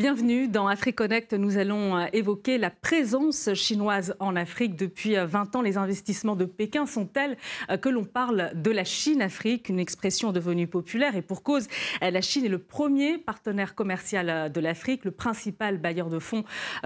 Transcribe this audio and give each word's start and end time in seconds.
Bienvenue 0.00 0.48
dans 0.48 0.66
AfriConnect. 0.66 1.34
Nous 1.34 1.58
allons 1.58 1.94
euh, 1.94 2.06
évoquer 2.14 2.56
la 2.56 2.70
présence 2.70 3.52
chinoise 3.52 4.16
en 4.18 4.34
Afrique. 4.34 4.74
Depuis 4.74 5.14
20 5.14 5.54
euh, 5.54 5.58
ans, 5.58 5.60
les 5.60 5.76
investissements 5.76 6.36
de 6.36 6.46
Pékin 6.46 6.86
sont 6.86 7.04
tels 7.04 7.36
euh, 7.68 7.76
que 7.76 7.90
l'on 7.90 8.04
parle 8.04 8.50
de 8.54 8.70
la 8.70 8.84
Chine-Afrique, 8.84 9.68
une 9.68 9.78
expression 9.78 10.32
devenue 10.32 10.66
populaire. 10.66 11.16
Et 11.16 11.20
pour 11.20 11.42
cause, 11.42 11.68
la 12.00 12.22
Chine 12.22 12.46
est 12.46 12.48
le 12.48 12.56
premier 12.56 13.18
partenaire 13.18 13.74
commercial 13.74 14.50
de 14.50 14.60
l'Afrique, 14.60 15.04
le 15.04 15.10
principal 15.10 15.76
bailleur 15.76 16.08
de 16.08 16.18
fonds 16.18 16.44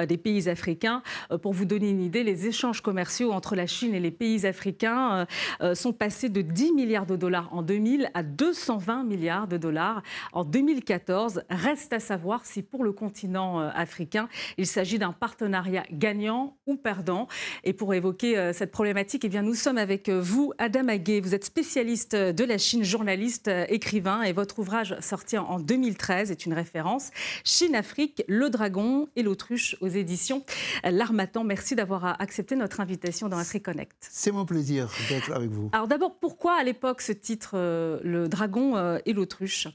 des 0.09 0.17
pays 0.17 0.49
africains. 0.49 1.03
Pour 1.41 1.53
vous 1.53 1.67
donner 1.67 1.91
une 1.91 2.03
idée, 2.03 2.25
les 2.25 2.49
échanges 2.49 2.81
commerciaux 2.81 3.31
entre 3.31 3.55
la 3.55 3.69
Chine 3.69 3.95
et 3.95 4.01
les 4.01 4.11
pays 4.11 4.45
africains 4.45 5.27
sont 5.75 5.93
passés 5.93 6.31
de 6.31 6.41
10 6.41 6.73
milliards 6.73 7.07
de 7.07 7.17
dollars 7.17 7.49
en 7.53 7.63
2000 7.63 8.11
à 8.15 8.25
220 8.25 9.05
milliards 9.05 9.47
de 9.47 9.57
dollars 9.57 10.03
en 10.33 10.45
2014. 10.45 11.43
Reste 11.49 11.93
à 11.93 12.01
savoir 12.01 12.45
si 12.45 12.63
pour 12.63 12.83
le 12.83 12.93
continent 13.05 13.61
euh, 13.61 13.69
africain, 13.75 14.31
il 14.57 14.67
s'agit 14.67 14.99
d'un 14.99 15.13
partenariat 15.13 15.85
gagnant 15.93 16.57
ou 16.67 16.77
perdant. 16.77 17.29
Et 17.63 17.75
pour 17.75 17.93
évoquer 17.93 18.39
euh, 18.39 18.55
cette 18.55 18.71
problématique, 18.71 19.27
eh 19.27 19.29
bien, 19.29 19.43
nous 19.43 19.53
sommes 19.53 19.77
avec 19.77 20.09
euh, 20.09 20.19
vous, 20.23 20.55
Adam 20.57 20.89
Aguet. 20.89 21.21
Vous 21.21 21.35
êtes 21.35 21.45
spécialiste 21.45 22.17
de 22.17 22.45
la 22.45 22.57
Chine, 22.57 22.83
journaliste, 22.83 23.51
écrivain, 23.69 24.23
et 24.23 24.33
votre 24.33 24.59
ouvrage 24.59 24.97
sorti 25.01 25.37
en 25.37 25.61
2013 25.61 26.31
est 26.31 26.47
une 26.47 26.55
référence. 26.55 27.11
Chine-Afrique, 27.45 28.23
le 28.27 28.49
dragon 28.49 29.07
et 29.17 29.23
l'autruche 29.23 29.77
aux 29.83 29.89
éditions 29.89 30.43
L'Armatan. 30.83 31.45
Merci 31.45 31.77
d'avoir 31.77 32.21
accepté 32.23 32.57
notre 32.57 32.81
invitation 32.81 33.29
dans 33.29 33.37
AfriConnect. 33.37 33.97
C'est 34.01 34.33
mon 34.33 34.47
plaisir 34.47 34.91
d'être 35.11 35.31
avec 35.33 35.51
vous. 35.51 35.69
Alors 35.73 35.89
d'abord, 35.89 36.17
pourquoi 36.19 36.55
à 36.55 36.65
l'époque 36.65 37.03
ce 37.03 37.13
titre, 37.13 37.51
Le 37.55 38.29
dragon 38.29 38.99
et 39.05 39.13
l'autruche? 39.13 39.69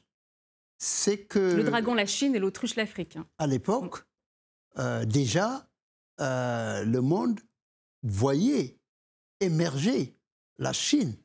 C'est 0.80 1.26
que... 1.26 1.40
Le 1.40 1.64
dragon, 1.64 1.94
la 1.94 2.06
Chine 2.06 2.34
et 2.36 2.40
l'autruche, 2.40 2.76
l'Afrique. 2.76 3.18
Hein. 3.18 3.28
À 3.38 3.46
l'époque, 3.46 4.04
euh, 4.78 5.06
déjà, 5.06 5.70
euh, 6.22 6.84
le 6.86 7.02
monde 7.02 7.40
voyait 8.02 8.80
émerger 9.42 10.18
la 10.58 10.74
Chine 10.74 11.16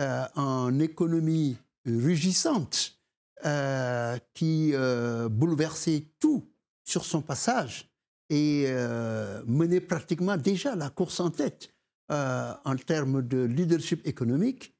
euh, 0.00 0.26
en 0.34 0.78
économie 0.80 1.56
rugissante 1.86 2.98
qui 4.32 4.72
bouleversait 4.72 6.06
tout 6.18 6.48
sur 6.82 7.04
son 7.04 7.20
passage 7.20 7.90
et 8.30 8.72
menait 9.46 9.82
pratiquement 9.82 10.38
déjà 10.38 10.74
la 10.74 10.88
course 10.88 11.20
en 11.20 11.28
tête 11.28 11.68
en 12.08 12.76
termes 12.86 13.20
de 13.20 13.44
leadership 13.44 14.00
économique. 14.06 14.74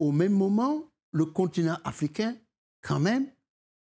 Au 0.00 0.12
même 0.12 0.34
moment, 0.34 0.84
le 1.12 1.24
continent 1.24 1.78
africain 1.82 2.36
quand 2.82 3.00
même 3.00 3.26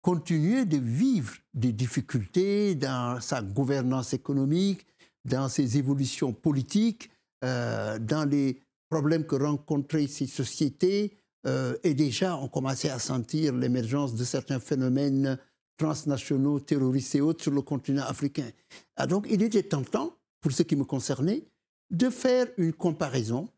continuer 0.02 0.66
de 0.66 0.78
vivre 0.78 1.34
des 1.54 1.72
difficultés 1.72 2.76
dans 2.76 3.22
sa 3.22 3.42
gouvernance 3.42 4.14
économique, 4.14 4.86
dans 5.26 5.48
ses 5.48 5.78
évolutions 5.78 6.34
politiques, 6.34 7.12
euh, 7.44 8.00
dans 8.00 8.28
les 8.28 8.62
problèmes 8.90 9.26
que 9.26 9.36
rencontraient 9.36 10.08
ces 10.08 10.28
sociétés. 10.28 11.18
Euh, 11.46 11.78
et 11.84 11.94
déjà, 11.94 12.36
on 12.38 12.48
commençait 12.48 12.90
à 12.90 13.00
sentir 13.00 13.54
l'émergence 13.54 14.16
de 14.16 14.24
certains 14.24 14.60
phénomènes 14.60 15.38
transnationaux, 15.78 16.60
terroristes 16.60 17.16
et 17.16 17.22
autres 17.22 17.44
sur 17.44 17.52
le 17.52 17.62
continent 17.62 18.04
africain. 18.04 18.50
Ah, 18.96 19.08
donc, 19.08 19.28
il 19.30 19.42
était 19.42 19.64
tentant, 19.64 20.16
pour 20.42 20.52
ce 20.52 20.64
qui 20.64 20.76
me 20.76 20.84
concernait, 20.84 21.44
de 21.90 22.10
faire 22.10 22.48
une 22.58 22.74
comparaison 22.74 23.50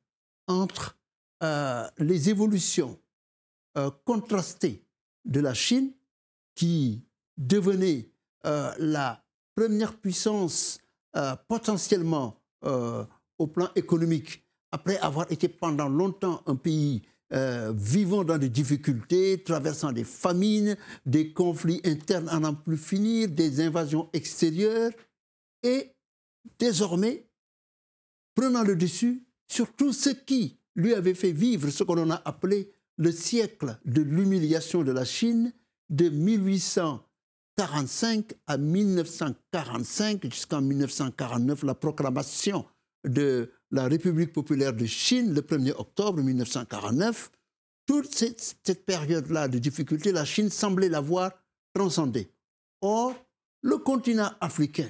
entre 0.47 0.97
euh, 1.43 1.87
les 1.97 2.29
évolutions 2.29 2.97
contrastées 4.05 4.82
de 5.25 5.39
la 5.39 5.53
Chine, 5.53 5.91
qui 6.55 7.03
devenait 7.38 8.09
euh, 8.45 8.72
la 8.78 9.23
première 9.56 9.95
puissance 9.95 10.79
euh, 11.16 11.35
potentiellement 11.47 12.41
euh, 12.66 13.03
au 13.38 13.47
plan 13.47 13.69
économique, 13.75 14.44
après 14.72 14.97
avoir 15.00 15.31
été 15.31 15.47
pendant 15.47 15.89
longtemps 15.89 16.41
un 16.45 16.56
pays 16.56 17.03
vivant 17.72 18.23
dans 18.23 18.38
des 18.38 18.50
difficultés, 18.50 19.41
traversant 19.41 19.91
des 19.91 20.03
famines, 20.03 20.78
des 21.03 21.34
conflits 21.34 21.81
internes 21.84 22.29
à 22.29 22.40
n'en 22.40 22.53
plus 22.53 22.78
finir, 22.78 23.28
des 23.28 23.59
invasions 23.59 24.07
extérieures, 24.13 24.91
et 25.63 25.95
désormais 26.59 27.25
prenant 28.35 28.61
le 28.61 28.75
dessus 28.75 29.23
sur 29.47 29.73
tout 29.73 29.94
ce 29.94 30.09
qui 30.11 30.59
lui 30.75 30.94
avait 30.94 31.13
fait 31.13 31.31
vivre 31.31 31.69
ce 31.69 31.84
qu'on 31.84 32.09
a 32.09 32.22
appelé 32.25 32.72
le 32.97 33.11
siècle 33.11 33.77
de 33.85 34.01
l'humiliation 34.01 34.83
de 34.83 34.91
la 34.91 35.05
Chine 35.05 35.53
de 35.89 36.09
1845 36.09 38.33
à 38.47 38.57
1945 38.57 40.23
jusqu'en 40.31 40.61
1949, 40.61 41.63
la 41.63 41.75
proclamation 41.75 42.65
de 43.05 43.51
la 43.71 43.87
République 43.87 44.33
populaire 44.33 44.73
de 44.73 44.85
Chine 44.85 45.33
le 45.33 45.41
1er 45.41 45.73
octobre 45.77 46.21
1949. 46.21 47.31
Toute 47.85 48.15
cette, 48.15 48.85
période-là 48.85 49.49
de 49.49 49.59
difficulté, 49.59 50.13
la 50.13 50.23
Chine 50.23 50.49
semblait 50.49 50.87
l'avoir 50.87 51.31
transcendée. 51.73 52.31
Or, 52.81 53.13
le 53.61 53.77
continent 53.77 54.31
africain, 54.39 54.89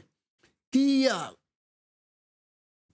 qui 0.71 1.07
a 1.07 1.33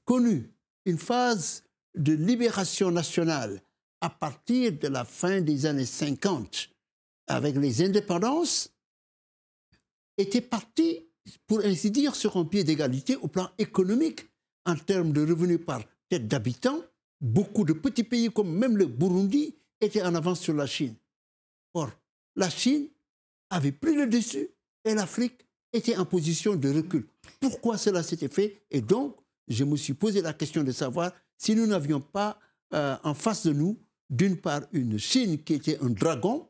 connu 0.05 0.53
une 0.85 0.97
phase 0.97 1.65
de 1.95 2.13
libération 2.13 2.91
nationale 2.91 3.61
à 4.01 4.09
partir 4.09 4.73
de 4.73 4.87
la 4.87 5.05
fin 5.05 5.41
des 5.41 5.65
années 5.65 5.85
50, 5.85 6.69
avec 7.27 7.55
les 7.55 7.81
indépendances, 7.83 8.71
était 10.17 10.41
parti, 10.41 11.07
pour 11.47 11.59
ainsi 11.59 11.91
dire, 11.91 12.15
sur 12.15 12.37
un 12.37 12.45
pied 12.45 12.63
d'égalité 12.63 13.15
au 13.17 13.27
plan 13.27 13.49
économique, 13.57 14.27
en 14.65 14.75
termes 14.75 15.11
de 15.11 15.21
revenus 15.21 15.59
par 15.65 15.81
tête 16.09 16.27
d'habitant. 16.27 16.81
Beaucoup 17.21 17.65
de 17.65 17.73
petits 17.73 18.03
pays, 18.03 18.29
comme 18.29 18.51
même 18.51 18.77
le 18.77 18.85
Burundi, 18.85 19.55
étaient 19.81 20.03
en 20.03 20.15
avance 20.15 20.41
sur 20.41 20.53
la 20.53 20.65
Chine. 20.65 20.95
Or, 21.73 21.89
la 22.35 22.49
Chine 22.49 22.87
avait 23.49 23.71
pris 23.71 23.95
le 23.95 24.07
dessus 24.07 24.49
et 24.85 24.93
l'Afrique 24.93 25.45
était 25.73 25.97
en 25.97 26.05
position 26.05 26.55
de 26.55 26.69
recul. 26.69 27.07
Pourquoi 27.39 27.77
cela 27.77 28.03
s'était 28.03 28.27
fait? 28.27 28.63
Et 28.71 28.81
donc, 28.81 29.15
je 29.47 29.63
me 29.63 29.75
suis 29.75 29.93
posé 29.93 30.21
la 30.21 30.33
question 30.33 30.63
de 30.63 30.71
savoir 30.71 31.11
si 31.37 31.55
nous 31.55 31.65
n'avions 31.65 31.99
pas 31.99 32.39
euh, 32.73 32.95
en 33.03 33.13
face 33.13 33.45
de 33.45 33.53
nous 33.53 33.77
d'une 34.09 34.37
part 34.37 34.61
une 34.71 34.97
Chine 34.97 35.43
qui 35.43 35.53
était 35.53 35.79
un 35.81 35.89
dragon, 35.89 36.47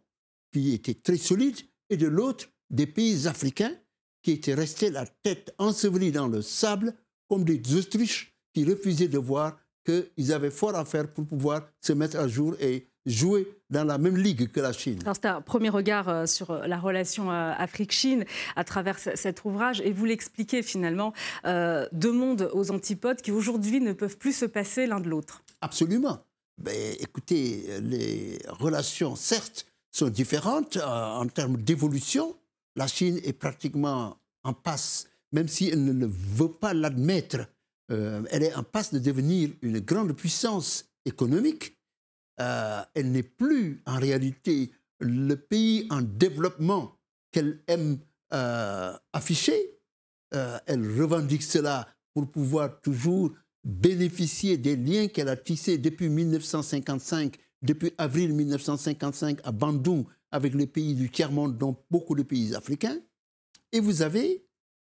qui 0.52 0.74
était 0.74 0.96
très 0.96 1.18
solide, 1.18 1.58
et 1.90 1.98
de 1.98 2.08
l'autre 2.08 2.48
des 2.70 2.88
pays 2.88 3.28
africains 3.28 3.74
qui 4.22 4.32
étaient 4.32 4.54
restés 4.54 4.92
la 4.92 5.06
tête 5.06 5.54
ensevelie 5.58 6.12
dans 6.12 6.28
le 6.28 6.42
sable 6.42 6.94
comme 7.28 7.44
des 7.44 7.62
autruches 7.76 8.36
qui 8.54 8.66
refusaient 8.66 9.08
de 9.08 9.18
voir 9.18 9.58
qu'ils 9.86 10.34
avaient 10.34 10.52
fort 10.52 10.76
à 10.76 10.86
faire 10.86 11.12
pour 11.12 11.26
pouvoir 11.26 11.68
se 11.82 11.94
mettre 11.94 12.18
à 12.18 12.28
jour 12.28 12.56
et 12.60 12.90
jouer 13.06 13.48
dans 13.70 13.84
la 13.84 13.98
même 13.98 14.18
ligue 14.18 14.52
que 14.52 14.60
la 14.60 14.74
Chine. 14.74 15.00
C'est 15.06 15.26
un 15.26 15.42
premier 15.42 15.70
regard 15.70 16.10
euh, 16.10 16.26
sur 16.26 16.52
euh, 16.52 16.68
la 16.68 16.78
relation 16.78 17.32
euh, 17.32 17.54
Afrique-Chine 17.58 18.26
à 18.56 18.64
travers 18.64 19.00
cet 19.00 19.46
ouvrage 19.46 19.82
et 19.82 19.92
vous 19.92 20.06
l'expliquez 20.06 20.62
finalement, 20.62 21.14
deux 21.46 22.12
mondes 22.12 22.50
aux 22.54 22.72
antipodes 22.72 23.22
qui 23.22 23.32
aujourd'hui 23.32 23.80
ne 23.80 23.94
peuvent 23.94 24.18
plus 24.18 24.34
se 24.34 24.46
passer 24.46 24.86
l'un 24.86 25.00
de 25.00 25.10
l'autre. 25.10 25.44
Absolument 25.62 26.20
ben, 26.60 26.96
écoutez, 27.00 27.80
les 27.82 28.38
relations, 28.50 29.16
certes, 29.16 29.66
sont 29.92 30.10
différentes 30.10 30.78
euh, 30.78 30.86
en 30.86 31.28
termes 31.28 31.58
d'évolution. 31.58 32.36
La 32.76 32.88
Chine 32.88 33.20
est 33.24 33.34
pratiquement 33.34 34.18
en 34.44 34.54
passe, 34.54 35.08
même 35.32 35.48
si 35.48 35.70
elle 35.70 35.86
ne 35.86 36.06
veut 36.06 36.52
pas 36.52 36.74
l'admettre, 36.74 37.38
euh, 37.92 38.24
elle 38.30 38.44
est 38.44 38.54
en 38.56 38.64
passe 38.64 38.94
de 38.94 39.00
devenir 39.00 39.50
une 39.62 39.80
grande 39.80 40.14
puissance 40.14 40.86
économique. 41.06 41.78
Euh, 42.40 42.82
elle 42.94 43.12
n'est 43.12 43.24
plus 43.24 43.82
en 43.86 43.98
réalité 43.98 44.72
le 45.00 45.36
pays 45.36 45.88
en 45.90 46.02
développement 46.02 46.96
qu'elle 47.32 47.62
aime 47.68 48.00
afficher. 48.32 49.80
elle 50.32 51.02
revendique 51.02 51.42
cela 51.42 51.88
pour 52.14 52.30
pouvoir 52.30 52.80
toujours 52.80 53.32
bénéficier 53.64 54.58
des 54.58 54.76
liens 54.76 55.08
qu'elle 55.08 55.30
a 55.30 55.36
tissés 55.36 55.78
depuis 55.78 56.10
1955, 56.10 57.38
depuis 57.62 57.92
avril 57.98 58.34
1955 58.34 59.40
à 59.44 59.52
Bandung 59.52 60.06
avec 60.32 60.54
les 60.54 60.68
pays 60.68 60.96
du 60.96 61.10
tiers-monde, 61.10 61.58
dont 61.58 61.76
beaucoup 61.90 62.16
de 62.16 62.24
pays 62.24 62.56
africains. 62.56 63.00
Et 63.72 63.80
vous 63.80 64.02
avez 64.02 64.46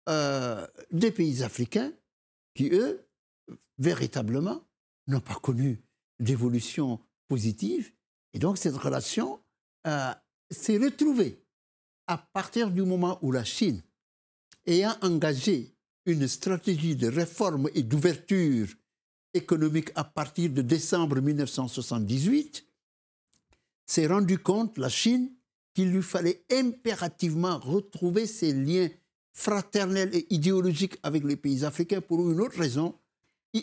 euh, 0.10 0.66
des 0.92 1.12
pays 1.12 1.44
africains 1.44 1.92
qui, 2.56 2.70
eux, 2.72 3.06
véritablement, 3.78 4.62
n'ont 5.08 5.22
pas 5.22 5.36
connu 5.36 5.82
d'évolution 6.20 7.00
positive. 7.28 7.92
Et 8.34 8.40
donc 8.40 8.58
cette 8.58 8.76
relation 8.76 9.40
euh, 9.86 10.14
s'est 10.50 10.78
retrouvée 10.78 11.44
à 12.08 12.18
partir 12.18 12.72
du 12.72 12.84
moment 12.84 13.20
où 13.22 13.32
la 13.32 13.44
Chine, 13.44 13.82
ayant 14.66 14.96
engagé 15.02 15.77
une 16.08 16.28
stratégie 16.28 16.96
de 16.96 17.08
réforme 17.08 17.70
et 17.76 17.84
d'ouverture 17.84 18.68
économique 19.34 19.92
à 19.94 20.04
partir 20.04 20.50
de 20.50 20.62
décembre 20.64 21.22
1978, 21.22 22.66
s'est 23.86 24.08
rendu 24.08 24.40
compte, 24.40 24.78
la 24.78 24.90
Chine, 24.90 25.32
qu'il 25.76 25.92
lui 25.92 26.02
fallait 26.02 26.44
impérativement 26.52 27.60
retrouver 27.60 28.26
ses 28.26 28.54
liens 28.54 28.90
fraternelle 29.34 30.10
et 30.14 30.26
idéologique 30.34 30.98
avec 31.04 31.24
les 31.24 31.36
pays 31.36 31.64
africains 31.64 32.02
pour 32.02 32.32
une 32.32 32.42
autre 32.42 32.58
raison, 32.58 32.96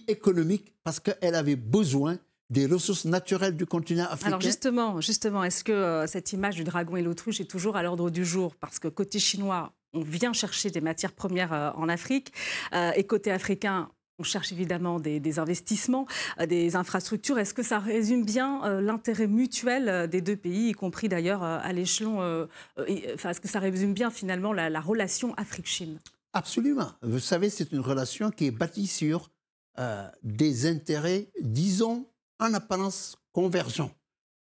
économique, 0.09 0.75
parce 0.83 1.01
qu'elle 1.01 1.35
avait 1.35 1.57
besoin 1.57 2.19
des 2.51 2.67
ressources 2.67 3.05
naturelles 3.05 3.57
du 3.57 3.67
continent 3.67 4.05
africain. 4.05 4.29
Alors 4.29 4.41
justement, 4.41 5.01
justement 5.01 5.45
est-ce 5.45 5.65
que 5.65 5.73
euh, 5.73 6.07
cette 6.07 6.33
image 6.33 6.57
du 6.57 6.65
dragon 6.65 6.97
et 6.97 7.03
l'autruche 7.03 7.41
est 7.41 7.47
toujours 7.47 7.77
à 7.77 7.83
l'ordre 7.83 8.11
du 8.11 8.25
jour? 8.25 8.55
Parce 8.57 8.79
que 8.79 8.89
côté 8.89 9.19
chinois, 9.19 9.73
on 9.95 10.03
vient 10.03 10.33
chercher 10.33 10.71
des 10.71 10.81
matières 10.81 11.13
premières 11.13 11.53
euh, 11.53 11.71
en 11.77 11.89
Afrique, 11.89 12.33
euh, 12.75 12.91
et 12.95 13.05
côté 13.05 13.31
africain, 13.31 13.91
on 14.19 14.23
cherche 14.23 14.53
évidemment 14.53 15.01
des, 15.01 15.39
investissements, 15.41 16.07
des 16.47 16.77
infrastructures. 16.77 17.37
Est-ce 17.41 17.53
que 17.53 17.65
ça 17.65 17.81
résume 17.81 18.25
bien 18.25 18.81
l'intérêt 18.81 19.27
mutuel 19.27 20.09
des 20.09 20.21
deux 20.21 20.37
pays, 20.37 20.69
y 20.69 20.73
compris 20.73 21.09
d'ailleurs 21.09 21.43
à 21.43 21.73
l'échelon... 21.73 22.47
enfin, 22.79 23.31
est-ce 23.31 23.41
que 23.41 23.49
ça 23.49 23.59
résume 23.59 23.93
bien 23.93 24.13
finalement 24.13 24.53
la 24.53 24.81
relation 24.81 25.35
Afrique-Chine? 25.35 25.99
Absolument. 26.33 26.93
Vous 27.03 27.19
savez, 27.19 27.51
c'est 27.51 27.73
une 27.73 27.81
relation 27.81 28.31
qui 28.31 28.47
est 28.47 28.51
bâtie 28.53 28.87
sur 28.87 29.31
des 30.23 30.67
intérêts, 30.67 31.27
disons, 31.41 32.07
en 32.39 32.55
apparence 32.55 33.17
convergents. 33.33 33.91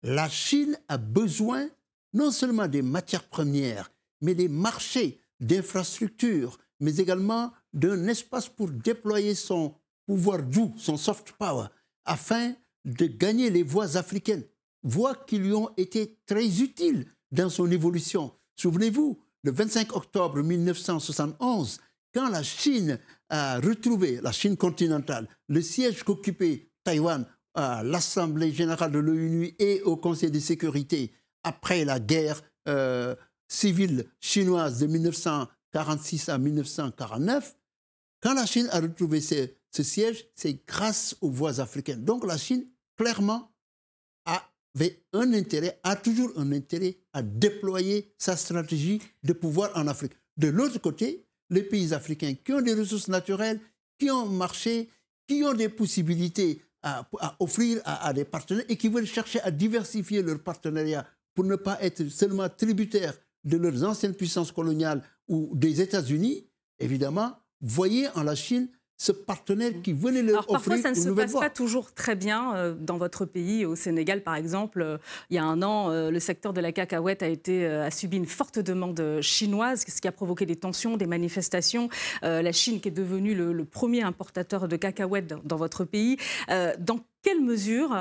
La 0.04 0.28
Chine 0.28 0.78
a 0.90 0.98
besoin 0.98 1.70
non 2.14 2.32
seulement 2.32 2.68
des 2.68 2.82
matières 2.82 3.24
premières, 3.24 3.92
mais 4.22 4.36
des 4.36 4.50
marchés, 4.50 5.23
d'infrastructures, 5.46 6.58
mais 6.80 6.98
également 6.98 7.52
d'un 7.74 8.08
espace 8.08 8.50
pour 8.50 8.70
déployer 8.70 9.36
son 9.36 9.76
pouvoir 10.06 10.44
doux, 10.44 10.74
son 10.78 10.98
soft 10.98 11.34
power, 11.34 11.68
afin 12.06 12.54
de 12.86 13.06
gagner 13.06 13.50
les 13.50 13.64
voies 13.64 13.98
africaines, 13.98 14.44
voies 14.84 15.16
qui 15.16 15.38
lui 15.38 15.54
ont 15.54 15.70
été 15.78 16.18
très 16.26 16.62
utiles 16.62 17.06
dans 17.32 17.50
son 17.50 17.70
évolution. 17.72 18.34
Souvenez-vous, 18.56 19.20
le 19.44 19.52
25 19.52 19.96
octobre 19.96 20.42
1971, 20.42 21.80
quand 22.14 22.30
la 22.30 22.44
Chine 22.44 23.00
a 23.30 23.60
retrouvé, 23.60 24.20
la 24.22 24.32
Chine 24.32 24.58
continentale, 24.58 25.28
le 25.48 25.62
siège 25.62 26.04
qu'occupait 26.04 26.70
Taïwan 26.84 27.26
à 27.56 27.84
l'Assemblée 27.84 28.52
générale 28.52 28.92
de 28.92 29.00
l'ONU 29.00 29.56
et 29.60 29.82
au 29.82 29.98
Conseil 29.98 30.32
de 30.32 30.40
sécurité 30.40 31.12
après 31.44 31.86
la 31.86 32.00
guerre 32.00 32.42
euh, 32.68 33.16
civile 33.48 34.06
chinoise 34.20 34.80
de 34.80 34.88
1946 34.88 36.30
à 36.30 36.38
1949, 36.38 37.56
quand 38.22 38.34
la 38.34 38.46
Chine 38.46 38.70
a 38.72 38.80
retrouvé 38.80 39.20
ce, 39.22 39.84
siège, 39.84 40.26
c'est 40.36 40.66
grâce 40.66 41.16
aux 41.22 41.30
voies 41.30 41.60
africaines. 41.60 42.06
Donc 42.06 42.26
la 42.26 42.38
Chine, 42.38 42.66
clairement, 42.98 43.52
avait 44.26 45.04
un 45.14 45.34
intérêt, 45.34 45.80
a 45.84 45.96
toujours 45.96 46.32
un 46.38 46.52
intérêt 46.52 46.98
à 47.12 47.22
déployer 47.22 48.14
sa 48.18 48.36
stratégie 48.38 49.02
de 49.24 49.34
pouvoir 49.34 49.72
en 49.76 49.88
Afrique. 49.88 50.14
De 50.38 50.48
l'autre 50.48 50.80
côté, 50.80 51.28
les 51.50 51.64
pays 51.64 51.94
africains 51.94 52.34
qui 52.34 52.54
ont 52.54 52.62
des 52.62 52.74
ressources 52.74 53.08
naturelles, 53.08 53.60
qui 54.00 54.10
ont 54.10 54.28
marché, 54.28 54.90
qui 55.28 55.44
ont 55.44 55.54
des 55.54 55.70
possibilités 55.70 56.62
à, 56.82 57.08
offrir 57.40 57.82
à, 57.86 58.12
des 58.14 58.26
partenaires 58.26 58.66
et 58.68 58.78
qui 58.78 58.90
veulent 58.90 59.06
chercher 59.06 59.40
à 59.42 59.52
diversifier 59.52 60.22
leur 60.22 60.42
partenariat 60.42 61.08
pour 61.34 61.46
ne 61.46 61.56
pas 61.56 61.78
être 61.82 62.08
seulement 62.10 62.50
tributaires 62.50 63.18
de 63.44 63.58
leurs 63.58 63.84
anciennes 63.84 64.16
puissances 64.16 64.52
coloniales 64.52 65.04
ou 65.28 65.52
des 65.54 65.82
États-Unis, 65.82 66.48
évidemment, 66.80 67.34
voyez 67.62 68.08
en 68.16 68.24
la 68.24 68.36
Chine 68.36 68.70
ce 68.98 69.12
partenaire 69.12 69.72
qui 69.84 69.92
venait 69.92 70.22
leur 70.22 70.44
Alors, 70.44 70.48
parfois, 70.48 70.78
ça 70.78 70.92
ne 70.92 70.96
se 70.96 71.10
passe 71.10 71.34
pas 71.34 71.50
toujours 71.50 71.94
très 71.94 72.16
bien 72.16 72.56
euh, 72.56 72.74
dans 72.74 72.98
votre 72.98 73.26
pays. 73.26 73.66
Au 73.66 73.76
Sénégal, 73.76 74.24
par 74.24 74.36
exemple, 74.36 74.82
euh, 74.82 74.98
il 75.30 75.36
y 75.36 75.40
a 75.40 75.44
un 75.44 75.62
an, 75.62 75.90
euh, 75.90 76.10
le 76.10 76.20
secteur 76.20 76.54
de 76.54 76.62
la 76.62 76.72
cacahuète 76.72 77.22
a, 77.22 77.28
été, 77.28 77.66
a 77.66 77.92
subi 77.92 78.18
une 78.18 78.26
forte 78.26 78.60
demande 78.60 79.20
chinoise, 79.22 79.84
ce 79.88 80.00
qui 80.00 80.08
a 80.08 80.12
provoqué 80.12 80.46
des 80.46 80.56
tensions, 80.56 80.96
des 80.96 81.08
manifestations. 81.08 81.90
la 82.22 82.52
Chine, 82.52 82.80
qui 82.80 82.88
est 82.88 82.92
devenue 82.92 83.36
le, 83.36 83.66
premier 83.66 84.04
importateur 84.04 84.68
de 84.68 84.76
cacahuètes 84.76 85.34
dans, 85.44 85.56
votre 85.56 85.84
pays, 85.84 86.18
dans 86.80 87.00
quelle 87.22 87.42
mesure 87.42 87.96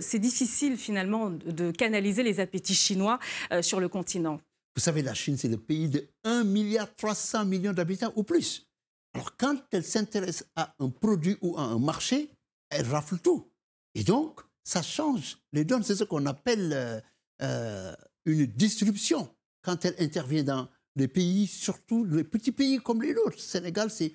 c'est 0.00 0.18
difficile 0.18 0.76
finalement 0.76 1.30
de 1.30 1.70
canaliser 1.70 2.22
les 2.22 2.40
appétits 2.40 2.74
chinois 2.74 3.18
sur 3.60 3.78
le 3.78 3.88
continent? 3.88 4.40
Vous 4.74 4.80
savez, 4.80 5.02
la 5.02 5.14
Chine, 5.14 5.36
c'est 5.36 5.48
le 5.48 5.58
pays 5.58 5.88
de 5.88 6.08
1,3 6.24 7.46
milliard 7.46 7.74
d'habitants 7.74 8.12
ou 8.16 8.22
plus. 8.22 8.66
Alors 9.14 9.36
quand 9.36 9.56
elle 9.70 9.84
s'intéresse 9.84 10.44
à 10.56 10.74
un 10.78 10.88
produit 10.88 11.36
ou 11.42 11.58
à 11.58 11.62
un 11.62 11.78
marché, 11.78 12.30
elle 12.70 12.86
rafle 12.86 13.18
tout. 13.18 13.50
Et 13.94 14.04
donc, 14.04 14.40
ça 14.64 14.80
change 14.80 15.38
les 15.52 15.64
donnes. 15.64 15.82
C'est 15.82 15.96
ce 15.96 16.04
qu'on 16.04 16.24
appelle 16.24 16.72
euh, 16.72 17.00
euh, 17.42 17.94
une 18.24 18.46
disruption 18.46 19.28
quand 19.60 19.84
elle 19.84 19.96
intervient 19.98 20.44
dans 20.44 20.68
les 20.96 21.08
pays, 21.08 21.46
surtout 21.46 22.04
les 22.04 22.24
petits 22.24 22.52
pays 22.52 22.78
comme 22.78 23.02
les 23.02 23.14
nôtres. 23.14 23.38
Sénégal, 23.38 23.90
c'est 23.90 24.12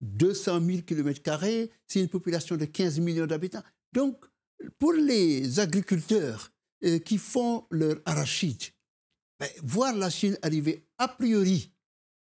200 0.00 0.60
000 0.64 0.82
km, 0.82 1.20
c'est 1.86 2.00
une 2.00 2.08
population 2.08 2.56
de 2.56 2.64
15 2.64 3.00
millions 3.00 3.26
d'habitants. 3.26 3.62
Donc, 3.92 4.24
pour 4.78 4.92
les 4.92 5.60
agriculteurs 5.60 6.50
euh, 6.84 6.98
qui 6.98 7.18
font 7.18 7.66
leur 7.70 7.96
arachide, 8.04 8.62
ben, 9.38 9.48
voir 9.62 9.94
la 9.94 10.10
Chine 10.10 10.38
arriver 10.42 10.86
a 10.98 11.08
priori, 11.08 11.72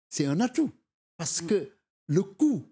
c'est 0.08 0.26
un 0.26 0.40
atout. 0.40 0.72
Parce 1.16 1.42
mm. 1.42 1.46
que 1.46 1.70
le 2.08 2.22
coût 2.22 2.64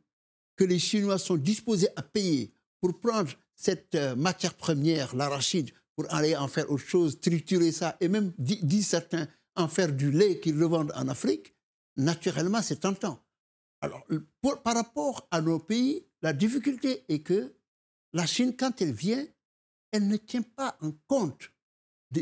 que 0.56 0.64
les 0.64 0.79
Chinois 0.79 1.19
sont 1.19 1.37
disposés 1.37 1.88
à 1.96 2.02
payer 2.02 2.55
pour 2.81 3.00
prendre 3.00 3.32
cette 3.56 3.94
euh, 3.94 4.14
matière 4.14 4.55
première, 4.55 5.17
l'arachide, 5.17 5.70
pour 5.96 6.12
aller 6.12 6.37
en 6.37 6.49
faire 6.49 6.70
autre 6.70 6.87
chose, 6.87 7.20
triturer 7.20 7.73
ça, 7.73 7.96
et 8.00 8.08
même, 8.08 8.32
disent 8.38 8.88
certains, 8.88 9.29
en 9.56 9.69
faire 9.69 9.93
du 9.93 10.11
lait 10.11 10.41
qu'ils 10.41 10.61
revendent 10.61 10.93
en 10.97 11.08
Afrique, 11.08 11.55
naturellement, 11.97 12.62
c'est 12.62 12.81
tentant. 12.81 13.20
Alors, 13.81 14.05
par 14.64 14.75
rapport 14.75 15.29
à 15.31 15.40
nos 15.40 15.58
pays, 15.58 16.06
la 16.23 16.32
difficulté 16.32 17.05
est 17.08 17.20
que 17.20 17.55
la 18.12 18.26
Chine, 18.26 18.56
quand 18.56 18.81
elle 18.81 18.93
vient, 18.93 19.25
elle 19.93 20.08
ne 20.08 20.17
tient 20.17 20.43
pas 20.43 20.76
en 20.81 20.93
compte 21.06 21.50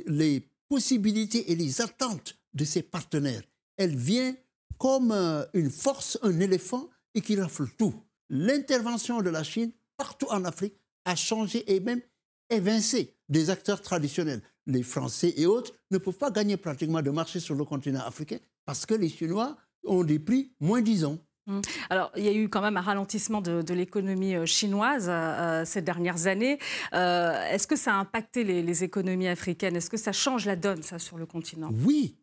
les 0.06 0.51
possibilités 0.72 1.52
et 1.52 1.54
les 1.54 1.82
attentes 1.82 2.38
de 2.54 2.64
ses 2.64 2.82
partenaires. 2.82 3.42
Elle 3.76 3.94
vient 3.94 4.34
comme 4.78 5.12
euh, 5.12 5.44
une 5.52 5.70
force, 5.70 6.18
un 6.22 6.40
éléphant, 6.40 6.88
et 7.14 7.20
qui 7.20 7.38
rafle 7.38 7.68
tout. 7.76 7.92
L'intervention 8.30 9.20
de 9.20 9.28
la 9.28 9.44
Chine 9.44 9.70
partout 9.98 10.28
en 10.30 10.46
Afrique 10.46 10.72
a 11.04 11.14
changé 11.14 11.70
et 11.70 11.80
même 11.80 12.00
évincé 12.48 13.14
des 13.28 13.50
acteurs 13.50 13.82
traditionnels. 13.82 14.40
Les 14.64 14.82
Français 14.82 15.34
et 15.36 15.44
autres 15.44 15.74
ne 15.90 15.98
peuvent 15.98 16.16
pas 16.16 16.30
gagner 16.30 16.56
pratiquement 16.56 17.02
de 17.02 17.10
marché 17.10 17.38
sur 17.38 17.54
le 17.54 17.66
continent 17.66 18.06
africain 18.06 18.38
parce 18.64 18.86
que 18.86 18.94
les 18.94 19.10
Chinois 19.10 19.58
ont 19.84 20.04
des 20.04 20.18
prix 20.18 20.54
moins 20.58 20.80
disons. 20.80 21.20
Mmh. 21.46 21.60
Alors, 21.90 22.12
il 22.16 22.24
y 22.24 22.28
a 22.28 22.32
eu 22.32 22.48
quand 22.48 22.62
même 22.62 22.76
un 22.76 22.82
ralentissement 22.82 23.40
de, 23.40 23.74
l'économie 23.74 24.36
euh, 24.36 24.46
chinoise 24.46 25.06
euh, 25.08 25.64
ces 25.64 25.82
dernières 25.82 26.26
années. 26.26 26.58
Est-ce 26.92 27.66
que 27.66 27.76
ça 27.76 27.94
a 27.94 27.98
impacté 27.98 28.44
les, 28.44 28.84
économies 28.84 29.28
africaines? 29.28 29.76
Est-ce 29.76 29.90
que 29.90 29.96
ça 29.96 30.12
change 30.12 30.46
la 30.46 30.56
donne, 30.56 30.82
ça, 30.82 30.98
sur 30.98 31.18
le 31.18 31.26
continent? 31.26 31.70
Oui, 31.72 32.16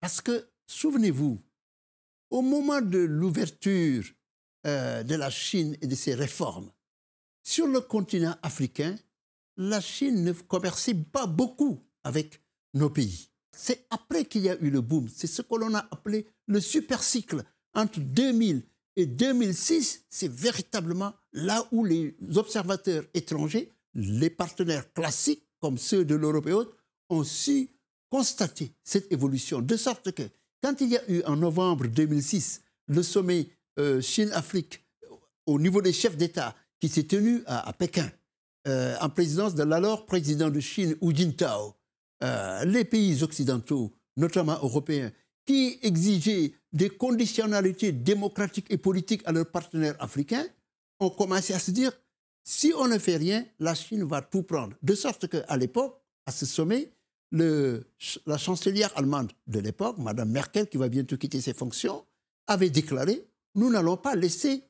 parce 0.00 0.20
que, 0.20 0.48
souvenez-vous, 0.66 1.40
au 2.30 2.42
moment 2.42 2.80
de 2.80 2.98
l'ouverture 2.98 4.04
euh, 4.66 5.02
de 5.02 5.14
la 5.14 5.30
Chine 5.30 5.76
et 5.80 5.86
de 5.86 5.94
ses 5.94 6.14
réformes, 6.14 6.70
sur 7.42 7.66
le 7.66 7.80
continent 7.80 8.36
africain, 8.42 8.96
la 9.56 9.80
Chine 9.80 10.24
ne 10.24 10.32
commerçait 10.32 10.94
pas 10.94 11.26
beaucoup 11.26 11.80
avec 12.02 12.42
nos 12.74 12.90
pays. 12.90 13.30
C'est 13.56 13.86
après 13.90 14.24
qu'il 14.24 14.42
y 14.42 14.50
a 14.50 14.58
eu 14.60 14.70
le 14.70 14.80
boom. 14.80 15.08
C'est 15.08 15.28
ce 15.28 15.42
que 15.42 15.54
l'on 15.54 15.74
a 15.74 15.86
appelé 15.90 16.26
le 16.48 16.60
super 16.60 17.04
cycle. 17.04 17.44
Entre 17.74 18.00
2000 18.00 18.62
et 18.96 19.06
2006, 19.06 20.04
c'est 20.08 20.30
véritablement 20.30 21.12
là 21.32 21.66
où 21.72 21.84
les 21.84 22.14
observateurs 22.36 23.04
étrangers, 23.14 23.70
les 23.94 24.30
partenaires 24.30 24.92
classiques 24.92 25.44
comme 25.60 25.78
ceux 25.78 26.04
de 26.04 26.14
l'Europe 26.14 26.46
et 26.46 26.52
autres, 26.52 26.76
ont 27.08 27.24
su 27.24 27.70
constater 28.10 28.72
cette 28.84 29.10
évolution. 29.12 29.60
De 29.60 29.76
sorte 29.76 30.12
que 30.12 30.22
quand 30.62 30.80
il 30.80 30.90
y 30.90 30.96
a 30.96 31.10
eu 31.10 31.22
en 31.24 31.36
novembre 31.36 31.86
2006 31.86 32.62
le 32.88 33.02
sommet 33.02 33.48
euh, 33.78 34.00
Chine-Afrique 34.00 34.84
au 35.46 35.58
niveau 35.58 35.82
des 35.82 35.92
chefs 35.92 36.16
d'État 36.16 36.54
qui 36.80 36.88
s'est 36.88 37.04
tenu 37.06 37.42
à, 37.46 37.72
Pékin, 37.72 38.10
euh, 38.68 38.94
en 39.00 39.08
présidence 39.08 39.54
de 39.54 39.62
l'alors 39.62 40.06
président 40.06 40.50
de 40.50 40.60
Chine, 40.60 40.96
Hu 41.02 41.14
Jintao, 41.14 41.74
euh, 42.22 42.64
les 42.64 42.84
pays 42.84 43.22
occidentaux, 43.22 43.92
notamment 44.16 44.58
européens, 44.62 45.10
qui 45.46 45.78
exigeaient 45.82 46.52
des 46.74 46.90
conditionnalités 46.90 47.92
démocratiques 47.92 48.66
et 48.68 48.76
politiques 48.76 49.22
à 49.24 49.32
leurs 49.32 49.50
partenaires 49.50 49.96
africains, 50.00 50.44
ont 51.00 51.10
commencé 51.10 51.54
à 51.54 51.58
se 51.58 51.70
dire 51.70 51.92
si 52.42 52.72
on 52.76 52.88
ne 52.88 52.98
fait 52.98 53.16
rien, 53.16 53.46
la 53.58 53.74
Chine 53.74 54.04
va 54.04 54.20
tout 54.20 54.42
prendre. 54.42 54.76
De 54.82 54.94
sorte 54.94 55.28
qu'à 55.28 55.56
l'époque, 55.56 55.98
à 56.26 56.32
ce 56.32 56.44
sommet, 56.44 56.92
la 57.32 58.38
chancelière 58.38 58.92
allemande 58.96 59.32
de 59.46 59.60
l'époque, 59.60 59.96
Mme 59.98 60.30
Merkel, 60.30 60.68
qui 60.68 60.76
va 60.76 60.88
bientôt 60.88 61.16
quitter 61.16 61.40
ses 61.40 61.54
fonctions, 61.54 62.04
avait 62.46 62.70
déclaré 62.70 63.24
Nous 63.54 63.70
n'allons 63.70 63.96
pas 63.96 64.14
laisser 64.14 64.64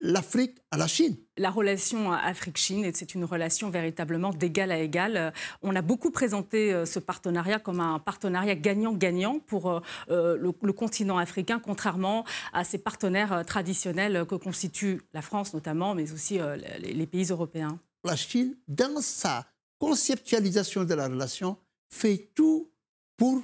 l'Afrique 0.00 0.58
à 0.70 0.76
la 0.76 0.86
Chine. 0.86 1.16
La 1.36 1.50
relation 1.50 2.12
Afrique-Chine, 2.12 2.90
c'est 2.94 3.14
une 3.14 3.24
relation 3.24 3.70
véritablement 3.70 4.30
d'égal 4.32 4.70
à 4.70 4.78
égal. 4.78 5.32
On 5.62 5.74
a 5.74 5.82
beaucoup 5.82 6.10
présenté 6.10 6.72
euh, 6.72 6.84
ce 6.84 6.98
partenariat 6.98 7.58
comme 7.58 7.80
un 7.80 7.98
partenariat 7.98 8.54
gagnant-gagnant 8.54 9.40
pour 9.40 9.70
euh, 9.70 9.80
euh, 10.10 10.36
le, 10.36 10.72
continent 10.72 11.18
africain, 11.18 11.58
contrairement 11.58 12.24
à 12.52 12.64
ses 12.64 12.78
partenaires 12.78 13.44
traditionnels 13.44 14.24
que 14.26 14.36
constituent 14.36 15.02
la 15.12 15.22
France 15.22 15.54
notamment, 15.54 15.94
mais 15.94 16.12
aussi 16.12 16.38
les 16.80 17.06
pays 17.06 17.26
européens. 17.30 17.80
La 18.04 18.16
Chine, 18.16 18.56
dans 18.68 19.00
sa 19.00 19.46
conceptualisation 19.78 20.84
de 20.84 20.94
la 20.94 21.08
relation, 21.08 21.56
fait 21.90 22.30
tout 22.34 22.70
pour 23.16 23.42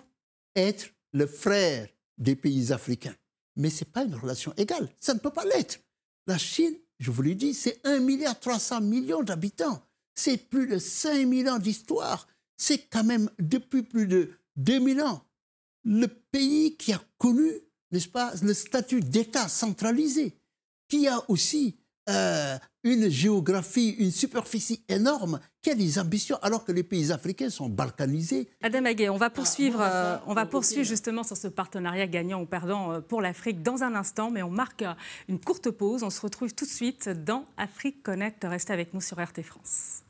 être 0.54 0.90
le 1.12 1.26
frère 1.26 1.88
des 2.18 2.36
pays 2.36 2.72
africains. 2.72 3.14
Mais 3.56 3.70
ce 3.70 3.84
n'est 3.84 3.90
pas 3.90 4.04
une 4.04 4.14
relation 4.14 4.52
égale. 4.56 4.88
Ça 5.00 5.14
ne 5.14 5.18
peut 5.18 5.30
pas 5.30 5.44
l'être. 5.44 5.78
La 6.26 6.38
Chine, 6.38 6.74
je 6.98 7.10
vous 7.10 7.22
l'ai 7.22 7.34
dit, 7.34 7.54
c'est 7.54 7.82
1,3 7.84 8.00
milliard 8.00 8.80
millions 8.80 9.22
d'habitants. 9.22 9.82
C'est 10.14 10.48
plus 10.48 10.66
de 10.66 10.78
5 10.78 11.48
ans 11.48 11.58
d'histoire. 11.58 12.26
C'est 12.56 12.88
quand 12.90 13.04
même 13.04 13.30
depuis 13.38 13.82
plus 13.82 14.06
de 14.06 14.30
2000 14.56 15.02
ans 15.02 15.24
le 15.84 16.06
pays 16.06 16.76
qui 16.76 16.92
a 16.92 17.02
connu, 17.18 17.50
n'est-ce 17.90 18.08
pas, 18.08 18.32
le 18.42 18.54
statut 18.54 19.00
d'État 19.00 19.48
centralisé, 19.48 20.36
qui 20.88 21.06
a 21.06 21.22
aussi 21.30 21.76
euh, 22.08 22.58
une 22.82 23.08
géographie, 23.08 23.90
une 23.90 24.10
superficie 24.10 24.84
énorme, 24.88 25.40
qui 25.64 25.70
a 25.70 25.74
des 25.74 25.98
ambitions, 25.98 26.36
alors 26.42 26.62
que 26.64 26.72
les 26.72 26.82
pays 26.82 27.10
africains 27.10 27.48
sont 27.48 27.70
balkanisés. 27.70 28.48
Adam 28.62 28.84
Aguet, 28.84 29.08
on 29.08 29.16
va 29.16 29.30
poursuivre, 29.30 29.80
euh, 29.82 30.18
on 30.26 30.34
va 30.34 30.44
poursuivre 30.44 30.84
justement 30.84 31.22
sur 31.22 31.38
ce 31.38 31.48
partenariat 31.48 32.06
gagnant 32.06 32.42
ou 32.42 32.46
perdant 32.46 32.92
euh, 32.92 33.00
pour 33.00 33.22
l'Afrique 33.22 33.62
dans 33.62 33.82
un 33.82 33.94
instant, 33.94 34.30
mais 34.30 34.42
on 34.42 34.50
marque 34.50 34.84
une 35.26 35.40
courte 35.40 35.70
pause. 35.70 36.02
On 36.02 36.10
se 36.10 36.20
retrouve 36.20 36.54
tout 36.54 36.66
de 36.66 36.70
suite 36.70 37.08
dans 37.08 37.46
Afrique 37.56 38.02
Connect. 38.02 38.44
Restez 38.44 38.74
avec 38.74 38.92
nous 38.92 39.00
sur 39.00 39.18
RT 39.18 39.42
France. 39.42 40.03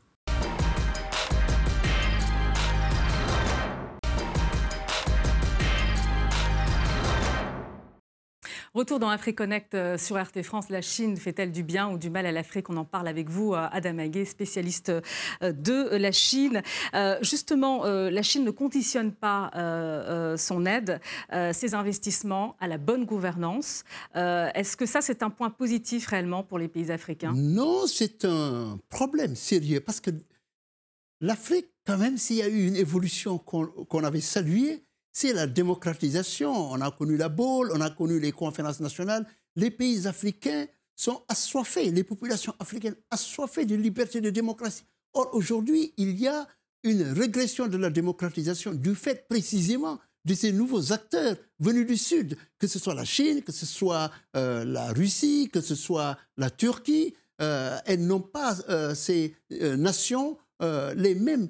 Retour 8.74 8.98
dans 8.98 9.08
AfriConnect 9.08 9.74
euh, 9.74 9.96
sur 9.96 10.20
RT 10.20 10.42
France. 10.42 10.68
La 10.68 10.82
Chine 10.82 11.16
fait-elle 11.16 11.52
du 11.52 11.62
bien 11.62 11.88
ou 11.90 11.96
du 11.96 12.10
mal 12.10 12.26
à 12.26 12.32
l'Afrique? 12.32 12.68
On 12.70 12.76
en 12.76 12.84
parle 12.84 13.06
avec 13.06 13.30
vous, 13.30 13.54
euh, 13.54 13.68
Adam 13.70 13.98
Aguet, 13.98 14.24
spécialiste 14.24 14.88
euh, 14.88 15.52
de 15.52 15.94
la 15.96 16.10
Chine. 16.10 16.60
Justement, 17.22 17.84
la 17.84 18.22
Chine 18.22 18.44
ne 18.44 18.50
conditionne 18.50 19.12
pas 19.12 19.50
son 20.36 20.66
aide, 20.66 21.00
ses 21.52 21.74
investissements 21.74 22.56
à 22.60 22.68
la 22.68 22.78
bonne 22.78 23.04
gouvernance. 23.04 23.84
Est-ce 24.14 24.76
que 24.76 24.86
ça, 24.86 25.00
c'est 25.00 25.22
un 25.22 25.30
point 25.30 25.50
positif 25.50 26.06
réellement 26.06 26.42
pour 26.42 26.58
les 26.58 26.68
pays 26.68 26.90
africains? 26.90 27.32
Non, 27.34 27.86
c'est 27.86 28.24
un 28.24 28.78
problème 28.88 29.36
sérieux 29.36 29.80
parce 29.80 30.00
que 30.00 30.10
l'Afrique, 31.20 31.68
quand 31.86 31.98
même, 31.98 32.16
s'il 32.16 32.36
y 32.36 32.42
a 32.42 32.48
eu 32.48 32.66
une 32.66 32.76
évolution 32.76 33.38
qu'on 33.38 34.04
avait 34.04 34.20
saluée, 34.20 34.84
c'est 35.14 35.32
la 35.32 35.46
démocratisation. 35.46 36.52
On 36.72 36.80
a 36.82 36.90
connu 36.90 37.16
la 37.16 37.30
boule, 37.30 37.70
on 37.72 37.80
a 37.80 37.88
connu 37.88 38.20
les 38.20 38.32
conférences 38.32 38.80
nationales. 38.80 39.26
Les 39.56 39.70
pays 39.70 40.06
africains 40.06 40.66
sont 40.96 41.22
assoiffés, 41.28 41.90
les 41.90 42.04
populations 42.04 42.54
africaines 42.58 42.96
assoiffées 43.10 43.64
de 43.64 43.76
liberté 43.76 44.18
et 44.18 44.20
de 44.20 44.30
démocratie. 44.30 44.84
Or, 45.14 45.30
aujourd'hui, 45.32 45.94
il 45.96 46.18
y 46.20 46.28
a 46.28 46.46
une 46.82 47.02
régression 47.02 47.68
de 47.68 47.78
la 47.78 47.90
démocratisation 47.90 48.74
du 48.74 48.94
fait 48.94 49.26
précisément 49.28 49.98
de 50.24 50.34
ces 50.34 50.52
nouveaux 50.52 50.92
acteurs 50.92 51.36
venus 51.60 51.86
du 51.86 51.96
Sud, 51.96 52.36
que 52.58 52.66
ce 52.66 52.78
soit 52.78 52.94
la 52.94 53.04
Chine, 53.04 53.42
que 53.42 53.52
ce 53.52 53.66
soit 53.66 54.10
euh, 54.36 54.64
la 54.64 54.92
Russie, 54.92 55.48
que 55.52 55.60
ce 55.60 55.74
soit 55.74 56.18
la 56.36 56.50
Turquie. 56.50 57.14
Euh, 57.40 57.78
elles 57.86 58.06
n'ont 58.06 58.20
pas, 58.20 58.56
euh, 58.68 58.94
ces 58.94 59.34
nations, 59.50 60.38
les 60.60 61.14
mêmes 61.14 61.48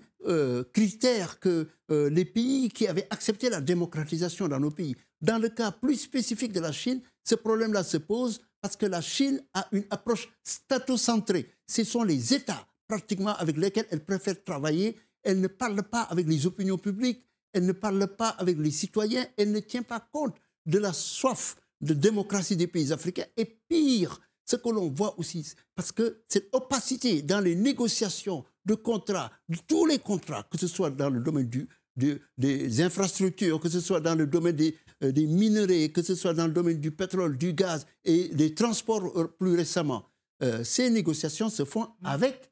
critères 0.73 1.39
que 1.39 1.69
euh, 1.91 2.09
les 2.09 2.25
pays 2.25 2.71
qui 2.71 2.87
avaient 2.87 3.07
accepté 3.11 3.51
la 3.51 3.61
démocratisation 3.61 4.49
dans 4.49 4.59
nos 4.59 4.71
pays. 4.71 4.97
Dans 5.21 5.39
le 5.39 5.51
cas 5.51 5.71
plus 5.71 5.97
spécifique 5.97 6.53
de 6.53 6.61
la 6.61 6.73
Chine, 6.73 7.03
ce 7.25 7.35
problème-là 7.35 7.85
se 7.85 7.99
pose 7.99 8.41
parce 8.63 8.77
que 8.77 8.87
la 8.87 9.03
Chine 9.03 9.43
a 9.53 9.69
une 9.71 9.85
approche 9.91 10.31
statocentrée. 10.43 11.51
Ce 11.67 11.85
sont 11.85 12.03
les 12.03 12.33
États 12.33 12.67
pratiquement 12.89 13.35
avec 13.37 13.59
lesquels 13.59 13.87
elle 13.91 14.03
préfère 14.05 14.43
travailler. 14.43 14.97
Elle 15.23 15.41
ne 15.41 15.49
parle 15.49 15.83
pas 15.83 16.03
avec 16.03 16.27
les 16.27 16.47
opinions 16.47 16.79
publiques, 16.79 17.23
elle 17.53 17.67
ne 17.67 17.73
parle 17.73 18.07
pas 18.07 18.31
avec 18.31 18.59
les 18.59 18.71
citoyens, 18.71 19.27
elle 19.37 19.53
ne 19.53 19.61
tient 19.61 19.83
pas 19.83 20.01
compte 20.01 20.37
de 20.65 20.79
la 20.79 20.95
soif 20.95 21.57
de 21.83 21.93
démocratie 21.93 22.57
des 22.57 22.67
pays 22.67 22.93
africains. 22.93 23.27
Et 23.37 23.45
pire, 23.45 24.21
ce 24.47 24.57
que 24.57 24.69
l'on 24.71 24.89
voit 24.91 25.19
aussi, 25.19 25.53
parce 25.75 25.93
que 25.93 26.23
cette 26.29 26.49
opacité 26.55 27.21
dans 27.21 27.41
les 27.41 27.55
négociations 27.55 28.45
de 28.65 28.75
contrats, 28.75 29.31
tous 29.67 29.87
les 29.87 29.99
contrats, 29.99 30.43
que 30.51 30.59
ce 30.59 30.67
soit 30.67 30.91
dans 30.91 31.11
le 31.11 31.21
domaine 31.21 31.51
des 31.97 32.81
infrastructures, 32.81 33.61
que 33.61 33.69
ce 33.69 33.81
soit 33.81 34.01
dans 34.01 34.15
le 34.15 34.27
domaine 34.27 34.57
des, 34.57 34.77
euh, 35.03 35.13
des, 35.13 35.27
minerais, 35.27 35.91
que 35.91 36.03
ce 36.03 36.15
soit 36.15 36.35
dans 36.35 36.47
le 36.47 36.53
domaine 36.53 36.81
du 36.81 36.91
pétrole, 36.91 37.37
du 37.37 37.53
gaz 37.53 37.87
et 38.05 38.29
des 38.29 38.55
transports 38.55 39.07
euh, 39.19 39.29
plus 39.39 39.57
récemment, 39.57 40.05
euh, 40.43 40.65
ces 40.65 40.91
négociations 40.91 41.51
se 41.51 41.65
font 41.65 41.89
avec 42.03 42.51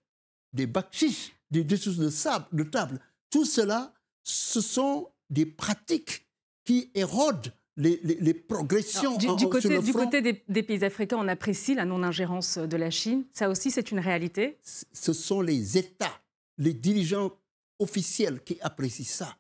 des 0.53 0.67
bakchis, 0.67 1.33
des 1.51 1.65
dessous 1.65 1.95
de, 1.95 2.11
sable, 2.11 2.47
de 2.53 2.65
table. 2.65 3.01
Tout 3.31 3.45
cela, 3.45 3.93
ce 4.23 4.61
sont 4.61 5.09
des 5.31 5.47
pratiques 5.47 6.27
qui 6.65 6.91
érodent 6.95 7.53
les, 7.77 8.35
progressions 8.35 9.17
du, 9.17 9.27
côté, 9.49 9.79
du 9.81 9.93
côté 9.93 10.21
des, 10.23 10.63
pays 10.63 10.85
africains, 10.85 11.17
on 11.19 11.29
apprécie 11.29 11.75
la 11.75 11.85
non-ingérence 11.85 12.59
de 12.59 12.77
la 12.77 12.91
Chine. 12.91 13.25
Ça 13.33 13.49
aussi, 13.49 13.71
c'est 13.71 13.91
une 13.91 13.99
réalité. 13.99 14.59
Ce 14.63 15.13
sont 15.13 15.41
les 15.41 15.79
États, 15.79 16.21
les 16.59 16.75
dirigeants 16.75 17.33
officiels 17.79 18.43
qui 18.45 18.59
apprécient 18.61 19.07
ça. 19.07 19.37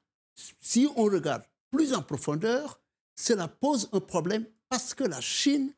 Si 0.60 0.88
on 0.96 1.04
regarde 1.04 1.42
plus 1.70 1.94
en 1.94 2.02
profondeur, 2.02 2.80
cela 3.14 3.48
pose 3.48 3.88
un 3.92 4.00
problème 4.00 4.46
parce 4.68 4.94
que 4.94 5.04
la 5.04 5.20
Chine 5.20 5.72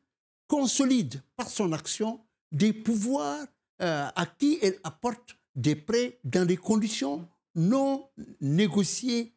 consolide 0.46 1.23
par 1.37 1.49
son 1.49 1.73
action 1.73 2.20
des 2.52 2.73
pouvoirs 2.73 3.46
euh, 3.82 4.06
à 4.14 4.26
qui 4.26 4.58
elle 4.62 4.78
apporte 4.84 5.37
des 5.56 5.75
prêts 5.75 6.20
dans 6.25 6.46
des 6.46 6.56
conditions 6.56 7.28
non 7.54 8.08
négociées 8.40 9.34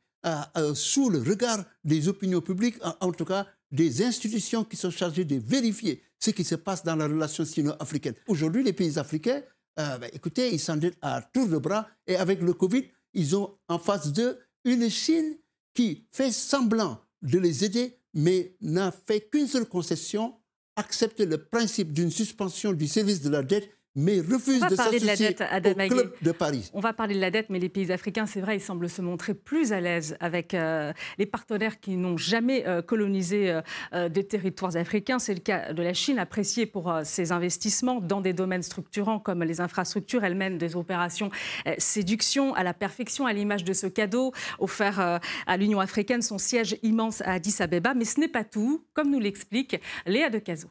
sous 0.74 1.10
le 1.10 1.20
regard 1.20 1.64
des 1.84 2.08
opinions 2.08 2.42
publiques, 2.42 2.78
en, 3.02 3.12
tout 3.12 3.26
cas 3.26 3.48
des 3.72 4.04
institutions 4.04 4.64
qui 4.64 4.78
sont 4.78 4.92
chargées 4.92 5.26
de 5.26 5.36
vérifier 5.36 6.02
ce 6.20 6.32
qui 6.32 6.44
se 6.44 6.56
passe 6.56 6.84
dans 6.84 6.96
la 6.96 7.06
relation 7.06 7.46
sino-africaine. 7.46 8.16
Aujourd'hui, 8.28 8.64
les 8.64 8.74
pays 8.74 8.98
africains, 8.98 9.42
euh, 9.80 9.98
ben, 9.98 10.10
écoutez, 10.14 10.54
ils 10.54 10.60
s'endettent 10.60 10.98
à 11.02 11.22
tour 11.22 11.48
de 11.48 11.58
bras 11.58 11.88
et 12.08 12.16
avec 12.16 12.42
le 12.42 12.54
Covid, 12.54 12.86
ils 13.14 13.36
ont 13.36 13.58
en 13.68 13.78
face 13.78 14.12
d'eux 14.12 14.40
une 14.66 14.90
Chine 14.90 15.38
qui 15.74 16.08
fait 16.12 16.32
semblant 16.32 17.00
de 17.22 17.38
les 17.38 17.64
aider, 17.64 18.00
mais 18.14 18.56
n'a 18.62 18.92
fait 18.92 19.30
qu'une 19.30 19.48
seule 19.48 19.68
concession, 19.68 20.36
accepter 20.76 21.26
le 21.26 21.38
principe 21.38 21.94
d'une 21.94 22.12
suspension 22.12 22.74
du 22.74 22.88
service 22.88 23.22
de 23.22 23.30
la 23.30 23.44
dette 23.44 23.70
mais 23.98 24.22
refuse 24.22 24.62
de 24.62 24.76
s'associer 24.76 25.30
au 25.30 25.88
club 25.90 26.14
de 26.22 26.32
Paris. 26.32 26.70
On 26.74 26.80
va 26.80 26.94
parler 26.94 27.16
de 27.16 27.20
la 27.20 27.32
dette, 27.32 27.50
mais 27.50 27.58
les 27.58 27.68
pays 27.68 27.92
africains, 27.92 28.28
c'est 28.28 28.42
vrai, 28.42 28.58
ils 28.58 28.62
semblent 28.62 28.88
se 28.90 29.02
montrer 29.02 29.34
plus 29.34 29.74
à 29.74 29.82
l'aise 29.82 30.16
avec 30.20 30.54
euh, 30.54 30.94
les 31.18 31.26
partenaires 31.26 31.80
qui 31.80 31.98
n'ont 31.98 32.16
jamais 32.16 32.66
euh, 32.68 32.84
colonisé 32.84 33.60
euh, 33.94 34.08
des 34.08 34.24
territoires 34.24 34.78
africains. 34.78 35.18
C'est 35.18 35.34
le 35.34 35.40
cas 35.40 35.74
de 35.74 35.82
la 35.82 35.96
Chine, 35.96 36.20
appréciée 36.20 36.68
pour 36.68 36.94
ses 37.04 37.32
investissements 37.32 38.00
dans 38.00 38.22
des 38.22 38.34
domaines 38.34 38.62
structurants 38.62 39.20
comme 39.20 39.44
les 39.44 39.62
infrastructures. 39.62 40.24
Elle 40.24 40.36
mène 40.36 40.60
des 40.60 40.76
opérations 40.76 41.32
séduction 41.80 42.54
à 42.54 42.64
la 42.64 42.76
perfection, 42.76 43.26
à 43.26 43.34
l'image 43.34 43.64
de 43.64 43.74
ce 43.74 43.88
cadeau 43.88 44.32
offert 44.60 45.20
à 45.48 45.58
l'Union 45.58 45.80
africaine, 45.80 46.22
son 46.22 46.38
siège 46.38 46.78
immense 46.84 47.22
à 47.22 47.34
Addis 47.34 47.56
Abeba. 47.60 47.96
Mais 47.96 48.06
ce 48.06 48.20
n'est 48.20 48.28
pas 48.28 48.44
tout, 48.44 48.86
comme 48.94 49.10
nous 49.10 49.20
l'explique 49.20 49.82
Léa 50.06 50.30
de 50.30 50.38
Caso. 50.38 50.68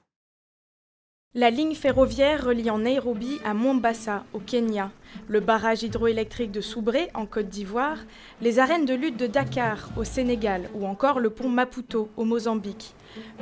La 1.38 1.50
ligne 1.50 1.74
ferroviaire 1.74 2.46
reliant 2.46 2.78
Nairobi 2.78 3.38
à 3.44 3.52
Mombasa, 3.52 4.24
au 4.32 4.38
Kenya, 4.38 4.90
le 5.28 5.40
barrage 5.40 5.82
hydroélectrique 5.82 6.50
de 6.50 6.62
Soubré, 6.62 7.10
en 7.12 7.26
Côte 7.26 7.50
d'Ivoire, 7.50 7.98
les 8.40 8.58
arènes 8.58 8.86
de 8.86 8.94
lutte 8.94 9.18
de 9.18 9.26
Dakar, 9.26 9.90
au 9.98 10.04
Sénégal, 10.04 10.70
ou 10.74 10.86
encore 10.86 11.20
le 11.20 11.28
pont 11.28 11.50
Maputo, 11.50 12.08
au 12.16 12.24
Mozambique. 12.24 12.94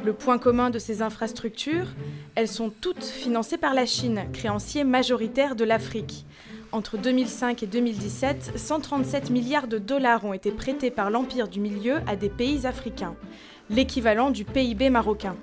Le 0.04 0.12
point 0.12 0.38
commun 0.38 0.70
de 0.70 0.80
ces 0.80 1.02
infrastructures, 1.02 1.86
elles 2.34 2.48
sont 2.48 2.72
toutes 2.80 3.04
financées 3.04 3.58
par 3.58 3.74
la 3.74 3.86
Chine, 3.86 4.24
créancier 4.32 4.82
majoritaire 4.82 5.54
de 5.54 5.62
l'Afrique. 5.64 6.26
Entre 6.72 6.98
2005 6.98 7.62
et 7.62 7.68
2017, 7.68 8.54
137 8.56 9.30
milliards 9.30 9.68
de 9.68 9.78
dollars 9.78 10.24
ont 10.24 10.32
été 10.32 10.50
prêtés 10.50 10.90
par 10.90 11.10
l'Empire 11.10 11.46
du 11.46 11.60
Milieu 11.60 11.98
à 12.08 12.16
des 12.16 12.28
pays 12.28 12.66
africains, 12.66 13.14
l'équivalent 13.70 14.32
du 14.32 14.44
PIB 14.44 14.90
marocain. 14.90 15.36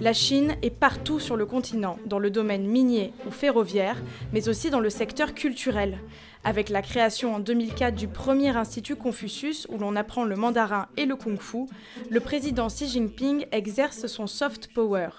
La 0.00 0.12
Chine 0.12 0.56
est 0.62 0.70
partout 0.70 1.20
sur 1.20 1.36
le 1.36 1.46
continent, 1.46 1.98
dans 2.06 2.18
le 2.18 2.30
domaine 2.30 2.66
minier 2.66 3.12
ou 3.26 3.30
ferroviaire, 3.30 4.02
mais 4.32 4.48
aussi 4.48 4.70
dans 4.70 4.80
le 4.80 4.90
secteur 4.90 5.34
culturel. 5.34 5.98
Avec 6.44 6.70
la 6.70 6.82
création 6.82 7.34
en 7.34 7.38
2004 7.38 7.94
du 7.94 8.08
premier 8.08 8.56
institut 8.56 8.96
Confucius 8.96 9.66
où 9.70 9.78
l'on 9.78 9.94
apprend 9.94 10.24
le 10.24 10.34
mandarin 10.34 10.88
et 10.96 11.04
le 11.04 11.14
kung-fu, 11.14 11.66
le 12.10 12.20
président 12.20 12.66
Xi 12.66 12.88
Jinping 12.88 13.46
exerce 13.52 14.06
son 14.06 14.26
soft 14.26 14.72
power. 14.72 15.10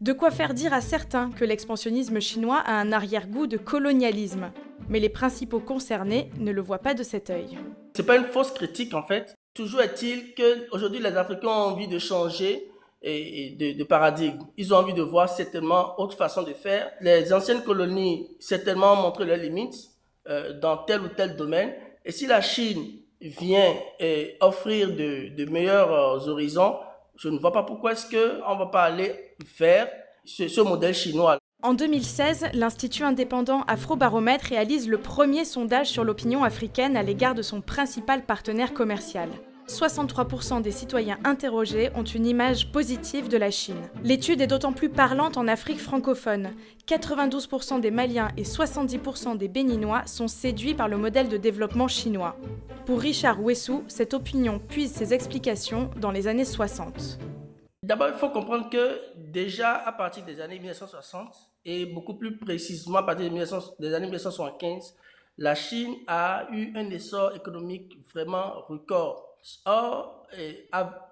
De 0.00 0.12
quoi 0.12 0.30
faire 0.30 0.54
dire 0.54 0.72
à 0.72 0.80
certains 0.80 1.30
que 1.30 1.44
l'expansionnisme 1.44 2.20
chinois 2.20 2.58
a 2.58 2.74
un 2.74 2.92
arrière-goût 2.92 3.48
de 3.48 3.56
colonialisme. 3.56 4.52
Mais 4.88 5.00
les 5.00 5.08
principaux 5.08 5.58
concernés 5.58 6.30
ne 6.38 6.52
le 6.52 6.60
voient 6.60 6.78
pas 6.78 6.94
de 6.94 7.02
cet 7.02 7.30
œil. 7.30 7.58
C'est 7.96 8.06
pas 8.06 8.16
une 8.16 8.26
fausse 8.26 8.52
critique 8.52 8.94
en 8.94 9.02
fait. 9.02 9.34
Toujours 9.54 9.80
est-il 9.80 10.34
qu'aujourd'hui 10.36 11.00
les 11.00 11.16
Africains 11.16 11.48
ont 11.48 11.72
envie 11.72 11.88
de 11.88 11.98
changer 11.98 12.70
et 13.02 13.50
de, 13.78 13.84
paradigme. 13.84 14.40
Ils 14.56 14.74
ont 14.74 14.78
envie 14.78 14.94
de 14.94 15.02
voir 15.02 15.28
certainement 15.28 15.98
autre 16.00 16.16
façon 16.16 16.42
de 16.42 16.52
faire. 16.52 16.90
Les 17.00 17.32
anciennes 17.32 17.62
colonies 17.62 18.28
certainement 18.40 18.94
ont 18.94 19.02
montré 19.02 19.24
leurs 19.24 19.36
limites 19.38 19.90
euh, 20.28 20.58
dans 20.58 20.78
tel 20.78 21.02
ou 21.02 21.08
tel 21.08 21.36
domaine. 21.36 21.72
Et 22.04 22.12
si 22.12 22.26
la 22.26 22.40
Chine 22.40 22.84
vient 23.20 23.74
offrir 24.40 24.88
de, 24.94 25.50
meilleurs 25.50 25.92
euh, 25.92 26.28
horizons, 26.28 26.76
je 27.16 27.28
ne 27.28 27.38
vois 27.38 27.52
pas 27.52 27.62
pourquoi 27.62 27.92
est-ce 27.92 28.08
qu'on 28.08 28.54
ne 28.54 28.58
va 28.58 28.66
pas 28.66 28.84
aller 28.84 29.14
vers 29.58 29.88
ce, 30.24 30.60
modèle 30.60 30.94
chinois. 30.94 31.38
En 31.62 31.74
2016, 31.74 32.46
l'Institut 32.52 33.02
indépendant 33.02 33.62
Afrobaromètre 33.66 34.46
réalise 34.46 34.88
le 34.88 34.98
premier 34.98 35.44
sondage 35.44 35.88
sur 35.88 36.04
l'opinion 36.04 36.44
africaine 36.44 36.96
à 36.96 37.02
l'égard 37.02 37.34
de 37.34 37.42
son 37.42 37.60
principal 37.60 38.24
partenaire 38.24 38.72
commercial. 38.72 39.28
63% 39.68 40.62
des 40.62 40.70
citoyens 40.70 41.18
interrogés 41.24 41.90
ont 41.94 42.02
une 42.02 42.26
image 42.26 42.72
positive 42.72 43.28
de 43.28 43.36
la 43.36 43.50
Chine. 43.50 43.82
L'étude 44.02 44.40
est 44.40 44.46
d'autant 44.46 44.72
plus 44.72 44.88
parlante 44.88 45.36
en 45.36 45.46
Afrique 45.46 45.78
francophone. 45.78 46.52
92% 46.86 47.80
des 47.80 47.90
Maliens 47.90 48.30
et 48.38 48.44
70% 48.44 49.36
des 49.36 49.48
Béninois 49.48 50.06
sont 50.06 50.26
séduits 50.26 50.74
par 50.74 50.88
le 50.88 50.96
modèle 50.96 51.28
de 51.28 51.36
développement 51.36 51.86
chinois. 51.86 52.36
Pour 52.86 53.00
Richard 53.00 53.42
Wessou, 53.42 53.84
cette 53.88 54.14
opinion 54.14 54.58
puise 54.58 54.92
ses 54.92 55.12
explications 55.12 55.90
dans 55.96 56.12
les 56.12 56.26
années 56.26 56.46
60. 56.46 57.18
D'abord, 57.82 58.08
il 58.08 58.18
faut 58.18 58.30
comprendre 58.30 58.70
que 58.70 58.98
déjà 59.16 59.74
à 59.74 59.92
partir 59.92 60.24
des 60.24 60.40
années 60.40 60.58
1960, 60.58 61.34
et 61.66 61.84
beaucoup 61.84 62.14
plus 62.14 62.38
précisément 62.38 62.98
à 62.98 63.02
partir 63.02 63.30
des 63.30 63.94
années 63.94 64.06
1975, 64.06 64.96
la 65.36 65.54
Chine 65.54 65.94
a 66.06 66.48
eu 66.52 66.72
un 66.74 66.88
essor 66.90 67.36
économique 67.36 67.98
vraiment 68.12 68.62
record 68.66 69.27
Or, 69.64 70.26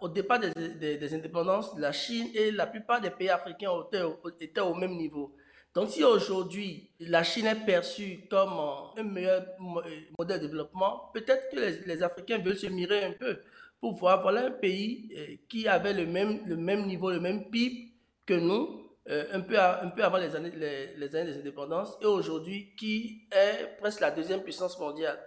au 0.01 0.09
départ 0.09 0.41
des, 0.41 1.15
indépendances, 1.15 1.77
la 1.79 1.93
Chine 1.93 2.29
et 2.35 2.51
la 2.51 2.67
plupart 2.67 3.01
des 3.01 3.11
pays 3.11 3.31
africains 3.31 3.71
étaient, 4.41 4.61
au 4.61 4.75
même 4.75 4.97
niveau. 4.97 5.35
Donc 5.75 5.91
si 5.91 6.03
aujourd'hui 6.05 6.91
la 7.01 7.23
Chine 7.23 7.47
est 7.47 7.67
perçue 7.67 8.27
comme 8.31 8.59
un 8.97 9.03
meilleur 9.03 9.45
modèle 10.19 10.41
de 10.41 10.47
développement, 10.47 11.11
peut-être 11.13 11.51
que 11.51 11.87
les, 11.87 12.03
Africains 12.03 12.39
veulent 12.39 12.57
se 12.57 12.67
mirer 12.67 13.05
un 13.05 13.13
peu 13.13 13.41
pour 13.81 13.95
voir, 13.95 14.23
voilà 14.23 14.47
un 14.47 14.51
pays 14.51 15.11
euh, 15.17 15.37
qui 15.49 15.69
avait 15.69 15.93
le 15.93 16.07
même, 16.07 16.87
niveau, 16.87 17.11
le 17.11 17.21
même 17.21 17.51
PIB 17.51 17.93
que 18.25 18.35
nous, 18.35 18.87
euh, 19.09 19.25
un, 19.33 19.41
peu 19.41 19.59
avant 20.03 20.17
les 20.17 20.35
années 20.35 20.51
des 20.51 21.17
indépendances, 21.17 21.97
et 22.01 22.07
aujourd'hui 22.07 22.75
qui 22.77 23.29
est 23.31 23.79
presque 23.79 24.01
la 24.01 24.11
deuxième 24.11 24.43
puissance 24.43 24.79
mondiale. 24.81 25.19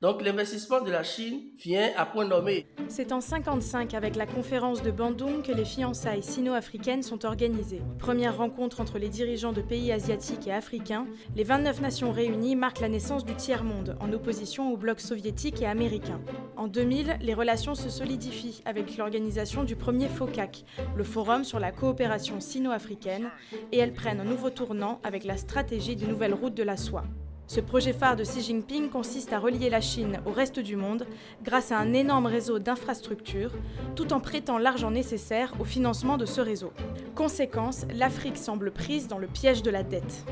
Donc 0.00 0.22
l'investissement 0.22 0.80
de 0.80 0.92
la 0.92 1.02
Chine 1.02 1.40
vient 1.58 1.90
à 1.96 2.06
point 2.06 2.24
nommé. 2.24 2.66
C'est 2.86 3.10
en 3.10 3.20
55 3.20 3.94
avec 3.94 4.14
la 4.14 4.26
conférence 4.26 4.80
de 4.80 4.92
Bandung 4.92 5.42
que 5.42 5.50
les 5.50 5.64
fiançailles 5.64 6.22
sino-africaines 6.22 7.02
sont 7.02 7.26
organisées. 7.26 7.82
Première 7.98 8.36
rencontre 8.36 8.80
entre 8.80 9.00
les 9.00 9.08
dirigeants 9.08 9.52
de 9.52 9.60
pays 9.60 9.90
asiatiques 9.90 10.46
et 10.46 10.52
africains, 10.52 11.08
les 11.34 11.42
29 11.42 11.80
nations 11.80 12.12
réunies 12.12 12.54
marquent 12.54 12.78
la 12.78 12.88
naissance 12.88 13.24
du 13.24 13.34
tiers-monde 13.34 13.96
en 13.98 14.12
opposition 14.12 14.72
au 14.72 14.76
bloc 14.76 15.00
soviétique 15.00 15.62
et 15.62 15.66
américain. 15.66 16.20
En 16.56 16.68
2000, 16.68 17.18
les 17.20 17.34
relations 17.34 17.74
se 17.74 17.88
solidifient 17.88 18.62
avec 18.66 18.98
l'organisation 18.98 19.64
du 19.64 19.74
premier 19.74 20.06
FOCAC, 20.06 20.64
le 20.94 21.02
Forum 21.02 21.42
sur 21.42 21.58
la 21.58 21.72
coopération 21.72 22.38
sino-africaine, 22.38 23.30
et 23.72 23.78
elles 23.78 23.94
prennent 23.94 24.20
un 24.20 24.24
nouveau 24.24 24.50
tournant 24.50 25.00
avec 25.02 25.24
la 25.24 25.36
stratégie 25.36 25.96
des 25.96 26.06
nouvelles 26.06 26.34
routes 26.34 26.54
de 26.54 26.62
la 26.62 26.76
soie. 26.76 27.02
Ce 27.48 27.60
projet 27.60 27.94
phare 27.94 28.14
de 28.14 28.24
Xi 28.24 28.42
Jinping 28.42 28.90
consiste 28.90 29.32
à 29.32 29.38
relier 29.38 29.70
la 29.70 29.80
Chine 29.80 30.20
au 30.26 30.32
reste 30.32 30.60
du 30.60 30.76
monde 30.76 31.06
grâce 31.42 31.72
à 31.72 31.78
un 31.78 31.94
énorme 31.94 32.26
réseau 32.26 32.58
d'infrastructures, 32.58 33.52
tout 33.96 34.12
en 34.12 34.20
prêtant 34.20 34.58
l'argent 34.58 34.90
nécessaire 34.90 35.54
au 35.58 35.64
financement 35.64 36.18
de 36.18 36.26
ce 36.26 36.42
réseau. 36.42 36.74
Conséquence, 37.14 37.86
l'Afrique 37.94 38.36
semble 38.36 38.70
prise 38.70 39.08
dans 39.08 39.16
le 39.16 39.28
piège 39.28 39.62
de 39.62 39.70
la 39.70 39.82
dette. 39.82 40.26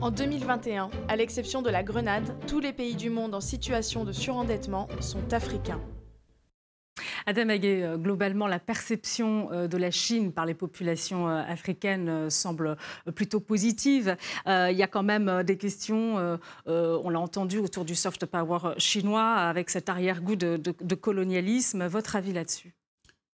En 0.00 0.10
2021, 0.10 0.90
à 1.06 1.14
l'exception 1.14 1.62
de 1.62 1.70
la 1.70 1.84
Grenade, 1.84 2.34
tous 2.48 2.58
les 2.58 2.72
pays 2.72 2.96
du 2.96 3.10
monde 3.10 3.36
en 3.36 3.40
situation 3.40 4.04
de 4.04 4.10
surendettement 4.10 4.88
sont 4.98 5.32
africains. 5.32 5.80
Adam 7.26 7.48
Aguet, 7.48 7.82
euh, 7.82 7.96
globalement, 7.96 8.46
la 8.46 8.58
perception 8.58 9.50
euh, 9.52 9.66
de 9.66 9.76
la 9.76 9.90
Chine 9.90 10.32
par 10.32 10.46
les 10.46 10.54
populations 10.54 11.28
euh, 11.28 11.42
africaines 11.46 12.28
semble 12.30 12.76
plutôt 13.14 13.40
positive. 13.40 14.16
Il 14.46 14.76
y 14.76 14.82
a 14.82 14.86
quand 14.86 15.02
même 15.02 15.42
des 15.42 15.56
questions, 15.56 16.38
on 16.66 17.10
l'a 17.10 17.20
entendu, 17.20 17.58
autour 17.58 17.84
du 17.84 17.94
soft 17.94 18.26
power 18.26 18.74
chinois, 18.78 19.34
avec 19.34 19.70
cet 19.70 19.88
arrière-goût 19.88 20.36
de, 20.36 20.94
colonialisme. 20.94 21.86
Votre 21.86 22.16
avis 22.16 22.32
là-dessus? 22.32 22.74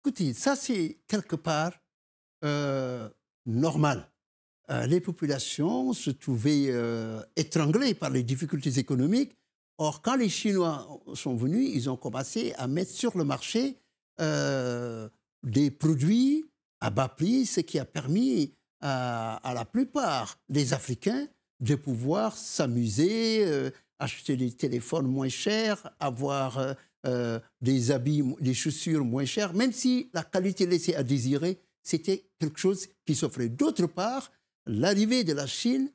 Écoutez, 0.00 0.32
ça 0.32 0.56
c'est 0.56 0.98
quelque 1.08 1.36
part 1.36 1.72
normal. 3.46 4.08
les 4.86 5.00
populations 5.00 5.92
se 5.92 6.10
trouvaient 6.10 6.72
étranglées 7.36 7.94
par 7.94 8.10
les 8.10 8.22
difficultés 8.22 8.78
économiques 8.78 9.36
Or, 9.78 10.02
quand 10.02 10.16
les 10.16 10.28
Chinois 10.28 10.87
sont 11.14 11.34
venus, 11.34 11.70
ils 11.74 11.90
ont 11.90 11.96
commencé 11.96 12.52
à 12.56 12.68
mettre 12.68 12.92
sur 12.92 13.18
le 13.18 13.24
marché 13.24 13.76
euh, 14.20 15.08
des 15.42 15.70
produits 15.70 16.44
à 16.80 16.90
bas 16.90 17.08
prix, 17.08 17.44
ce 17.44 17.60
qui 17.60 17.78
a 17.78 17.84
permis 17.84 18.54
à, 18.80 19.40
la 19.54 19.64
plupart 19.64 20.38
des 20.48 20.74
Africains 20.74 21.26
de 21.60 21.74
pouvoir 21.74 22.37
s'amuser, 22.37 23.44
euh, 23.44 23.70
acheter 23.98 24.37
des 24.37 24.52
téléphones 24.52 25.06
moins 25.06 25.28
chers, 25.28 25.90
avoir 25.98 26.76
euh, 27.06 27.40
des 27.60 27.90
habits, 27.90 28.22
des 28.40 28.54
chaussures 28.54 29.04
moins 29.04 29.24
chères, 29.24 29.54
même 29.54 29.72
si 29.72 30.10
la 30.12 30.22
qualité 30.22 30.66
laissait 30.66 30.94
à 30.94 31.02
désirer, 31.02 31.58
c'était 31.82 32.26
quelque 32.38 32.60
chose 32.60 32.87
qui 33.06 33.14
s'offrait. 33.14 33.48
D'autre 33.48 33.87
part, 33.87 34.30
l'arrivée 34.66 35.24
de 35.24 35.32
la 35.32 35.46
Chine 35.46 35.90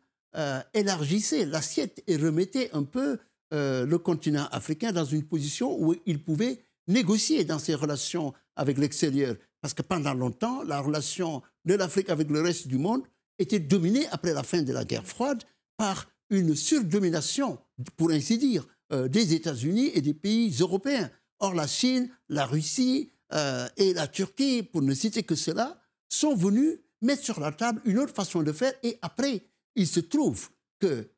élargissait 0.75 1.45
l'assiette 1.45 2.03
et 2.05 2.15
remettait 2.15 2.69
un 2.73 2.83
peu 2.83 3.17
euh, 3.53 3.85
le 3.85 3.97
continent 3.97 4.47
africain 4.51 4.91
dans 4.91 5.05
une 5.05 5.23
position 5.23 5.75
où 5.79 5.95
il 6.05 6.23
pouvait 6.23 6.63
négocier 6.87 7.43
dans 7.45 7.59
ses 7.59 7.75
relations 7.75 8.33
avec 8.55 8.77
l'extérieur. 8.77 9.35
Parce 9.61 9.73
que 9.73 9.81
pendant 9.81 10.13
longtemps, 10.13 10.63
la 10.63 10.79
relation 10.79 11.41
de 11.65 11.73
l'Afrique 11.75 12.09
avec 12.09 12.29
le 12.29 12.41
reste 12.41 12.67
du 12.67 12.77
monde 12.77 13.03
était 13.37 13.59
dominée, 13.59 14.07
après 14.11 14.33
la 14.33 14.43
fin 14.43 14.61
de 14.61 14.73
la 14.73 14.85
guerre 14.85 15.05
froide, 15.05 15.43
par 15.77 16.07
une 16.29 16.55
surdomination, 16.55 17.57
pour 17.97 18.11
ainsi 18.11 18.37
dire, 18.37 18.67
euh, 18.91 19.07
des 19.07 19.33
États-Unis 19.33 19.91
et 19.93 20.01
des 20.01 20.13
pays 20.13 20.55
européens. 20.59 21.09
Or, 21.39 21.53
la 21.53 21.67
Chine, 21.67 22.09
la 22.27 22.45
Russie 22.45 23.11
euh, 23.33 23.67
et 23.77 23.93
la 23.93 24.07
Turquie, 24.07 24.63
pour 24.63 24.81
ne 24.81 24.93
citer 24.93 25.23
que 25.23 25.35
cela, 25.35 25.79
sont 26.09 26.35
venus 26.35 26.79
mettre 27.01 27.23
sur 27.23 27.39
la 27.39 27.51
table 27.51 27.81
une 27.85 27.99
autre 27.99 28.13
façon 28.13 28.43
de 28.43 28.51
faire. 28.51 28.73
Et 28.83 28.97
après, 29.01 29.43
il 29.75 29.87
se 29.87 29.99
trouve 29.99 30.49
que 30.79 31.09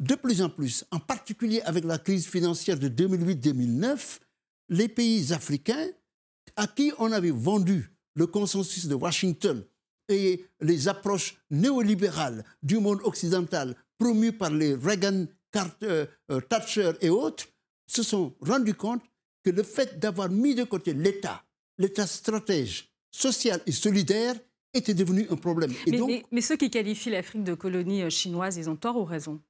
de 0.00 0.14
plus 0.14 0.40
en 0.42 0.48
plus, 0.48 0.84
en 0.90 0.98
particulier 0.98 1.60
avec 1.62 1.84
la 1.84 1.98
crise 1.98 2.26
financière 2.26 2.78
de 2.78 2.88
2008-2009, 2.88 4.18
les 4.70 4.88
pays 4.88 5.32
africains 5.32 5.88
à 6.56 6.66
qui 6.66 6.92
on 6.98 7.12
avait 7.12 7.30
vendu 7.30 7.92
le 8.14 8.26
consensus 8.26 8.86
de 8.86 8.94
Washington 8.94 9.62
et 10.08 10.44
les 10.60 10.88
approches 10.88 11.36
néolibérales 11.50 12.44
du 12.62 12.78
monde 12.78 13.00
occidental 13.04 13.76
promues 13.98 14.32
par 14.32 14.50
les 14.50 14.74
Reagan, 14.74 15.26
Carter, 15.52 16.06
euh, 16.30 16.40
Thatcher 16.40 16.92
et 17.00 17.10
autres, 17.10 17.46
se 17.86 18.02
sont 18.02 18.34
rendus 18.40 18.74
compte 18.74 19.02
que 19.44 19.50
le 19.50 19.62
fait 19.62 19.98
d'avoir 19.98 20.30
mis 20.30 20.54
de 20.54 20.64
côté 20.64 20.94
l'État, 20.94 21.44
l'État 21.78 22.06
stratège, 22.06 22.90
social 23.10 23.60
et 23.66 23.72
solidaire, 23.72 24.34
était 24.72 24.94
devenu 24.94 25.26
un 25.30 25.36
problème. 25.36 25.72
mais, 25.86 26.24
mais 26.30 26.40
ceux 26.40 26.56
qui 26.56 26.70
qualifient 26.70 27.10
l'Afrique 27.10 27.44
de 27.44 27.54
colonie 27.54 28.02
euh, 28.02 28.10
chinoise, 28.10 28.56
ils 28.56 28.70
ont 28.70 28.76
tort 28.76 28.96
ou 28.96 29.04
raison? 29.04 29.40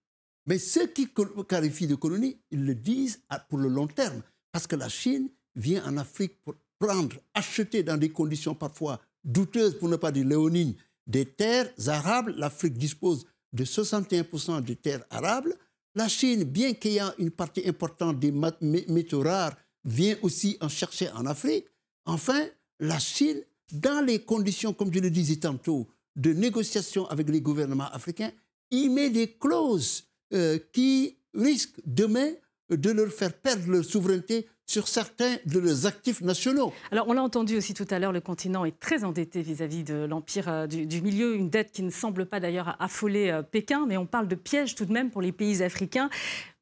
Mais 0.47 0.59
ceux 0.59 0.87
qui 0.87 1.09
qualifient 1.49 1.87
de 1.87 1.95
colonie, 1.95 2.39
ils 2.51 2.65
le 2.65 2.75
disent 2.75 3.21
pour 3.49 3.59
le 3.59 3.69
long 3.69 3.87
terme. 3.87 4.23
Parce 4.53 4.67
que 4.67 4.77
la 4.77 4.89
Chine 4.89 5.29
vient 5.55 5.85
en 5.85 5.97
Afrique 5.97 6.43
pour 6.43 6.55
prendre, 6.79 7.17
acheter 7.35 7.83
dans 7.83 7.97
des 7.97 8.11
conditions 8.11 8.55
parfois 8.55 9.01
douteuses, 9.23 9.79
pour 9.79 9.89
ne 9.89 9.97
pas 9.97 10.13
dire 10.13 10.27
léonines, 10.27 10.75
des 11.07 11.27
terres 11.27 11.71
arables. 11.87 12.35
L'Afrique 12.37 12.79
dispose 12.79 13.27
de 13.53 13.65
61% 13.65 14.63
des 14.63 14.77
terres 14.77 15.05
arables. 15.11 15.55
La 15.95 16.09
Chine, 16.09 16.45
bien 16.45 16.73
qu'ayant 16.73 17.13
une 17.19 17.31
partie 17.31 17.69
importante 17.69 18.19
des 18.19 18.33
métaux 18.33 19.23
rares, 19.23 19.57
vient 19.85 20.17
aussi 20.23 20.57
en 20.61 20.69
chercher 20.69 21.11
en 21.11 21.27
Afrique. 21.27 21.67
Enfin, 22.07 22.47
la 22.79 22.99
Chine, 22.99 23.43
dans 23.73 24.05
les 24.05 24.21
conditions, 24.21 24.73
comme 24.73 24.93
je 24.93 25.01
le 25.01 25.11
disais 25.11 25.37
tantôt, 25.37 25.89
de 26.17 26.33
négociation 26.33 27.07
avec 27.09 27.29
les 27.29 27.41
gouvernements 27.41 27.91
africains, 27.93 28.33
y 28.71 28.89
met 28.89 29.11
des 29.11 29.33
clauses 29.33 30.05
euh, 30.33 30.59
qui 30.73 31.17
risque 31.35 31.75
demain 31.85 32.31
de 32.71 32.91
leur 32.91 33.13
faire 33.13 33.33
perdre 33.33 33.69
leur 33.71 33.85
souveraineté 33.85 34.47
sur 34.71 34.87
certains 34.87 35.37
de 35.47 35.59
leurs 35.59 35.87
actifs 35.87 36.21
nationaux. 36.21 36.73
Alors, 36.93 37.09
on 37.09 37.13
l'a 37.13 37.23
entendu 37.23 37.57
aussi 37.57 37.75
tout 37.75 37.87
à 37.91 37.99
l'heure, 37.99 38.13
le 38.13 38.21
continent 38.21 38.65
est 38.65 38.79
très 38.79 39.03
endetté 39.03 39.43
vis-à-vis 39.43 39.83
de 39.83 40.05
l'empire 40.05 40.49
euh, 40.49 40.67
du, 40.69 41.03
milieu, 41.03 41.35
une 41.35 41.51
dette 41.51 41.73
qui 41.73 41.83
ne 41.83 41.91
semble 41.91 42.27
pas 42.27 42.39
d'ailleurs 42.39 42.77
affoler 42.79 43.31
euh, 43.31 43.43
Pékin, 43.43 43.87
mais 43.89 43.97
on 43.97 44.07
parle 44.07 44.29
de 44.29 44.37
piège 44.37 44.77
tout 44.77 44.85
de 44.85 44.93
même 44.93 45.11
pour 45.11 45.23
les 45.23 45.33
pays 45.33 45.63
africains 45.65 46.09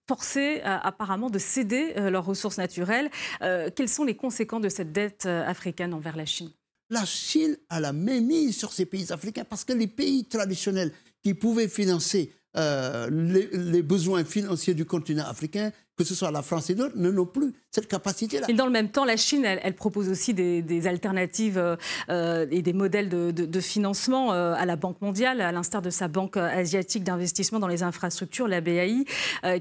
forcés 0.09 0.63
euh, 0.65 0.79
apparemment 0.83 1.29
de 1.29 1.39
céder 1.39 1.93
leurs 2.11 2.25
ressources 2.25 2.57
naturelles. 2.57 3.11
quelles 3.41 3.91
sont 3.91 4.05
les 4.05 4.17
conséquences 4.17 4.63
de 4.63 4.71
cette 4.71 4.91
dette 4.91 5.27
africaine 5.27 5.93
envers 5.93 6.17
la 6.17 6.25
Chine? 6.25 6.51
La 6.89 7.05
Chine 7.05 7.59
a 7.69 7.79
la 7.79 7.93
même 7.93 8.25
mise 8.25 8.57
sur 8.57 8.73
ces 8.73 8.87
pays 8.87 9.13
africains 9.13 9.45
parce 9.45 9.67
que 9.67 9.75
les 9.75 9.87
pays 9.87 10.25
traditionnels 10.25 10.95
qui 11.23 11.35
pouvaient 11.35 11.69
financer 11.69 12.33
euh, 12.59 13.09
les, 13.11 13.83
besoins 13.83 14.25
financiers 14.25 14.75
du 14.75 14.85
continent 14.85 15.25
africain, 15.25 15.71
que 15.97 16.03
ce 16.03 16.15
soit 16.15 16.31
la 16.33 16.43
France 16.43 16.71
et 16.71 16.75
d'autres, 16.75 16.97
n'ont 16.97 17.27
plus 17.27 17.53
cette 17.71 17.87
capacité-là. 17.87 18.47
Et 18.49 18.53
dans 18.53 18.67
le 18.67 18.73
même 18.73 18.91
temps, 18.91 19.05
la 19.05 19.17
Chine, 19.17 19.45
elle, 19.45 19.75
propose 19.75 20.09
aussi 20.09 20.35
des, 20.35 20.87
alternatives 20.87 21.59
euh, 21.59 21.77
euh, 22.09 22.47
et 22.51 22.63
des 22.63 22.73
modèles 22.73 23.09
de, 23.09 23.61
financement 23.61 24.31
à 24.31 24.65
la 24.65 24.77
Banque 24.77 25.01
mondiale, 25.01 25.41
à 25.41 25.53
l'instar 25.53 25.83
de 25.83 25.91
sa 25.91 26.09
Banque 26.09 26.37
asiatique 26.37 27.05
d'investissement 27.05 27.59
dans 27.59 27.69
les 27.69 27.83
infrastructures, 27.83 28.49
la 28.49 28.61
BAI, 28.61 29.05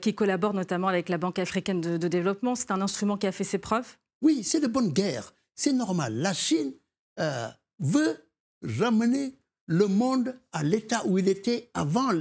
qui 0.01 0.13
collabore 0.13 0.53
notamment 0.53 0.87
avec 0.87 1.09
la 1.09 1.17
Banque 1.17 1.39
africaine 1.39 1.81
de, 1.81 1.97
de 1.97 2.07
développement. 2.07 2.55
C'est 2.55 2.71
un 2.71 2.81
instrument 2.81 3.17
qui 3.17 3.27
a 3.27 3.31
fait 3.31 3.43
ses 3.43 3.57
preuves 3.57 3.97
Oui, 4.21 4.43
c'est 4.43 4.59
de 4.59 4.67
bonne 4.67 4.89
guerre. 4.89 5.33
C'est 5.55 5.73
normal. 5.73 6.15
La 6.15 6.33
Chine 6.33 6.73
veut 7.79 8.17
ramener 8.63 9.35
le 9.67 9.87
monde 9.87 10.35
à 10.53 10.63
l'état 10.63 11.03
où 11.05 11.17
il 11.17 11.27
était 11.27 11.69
avant 11.73 12.11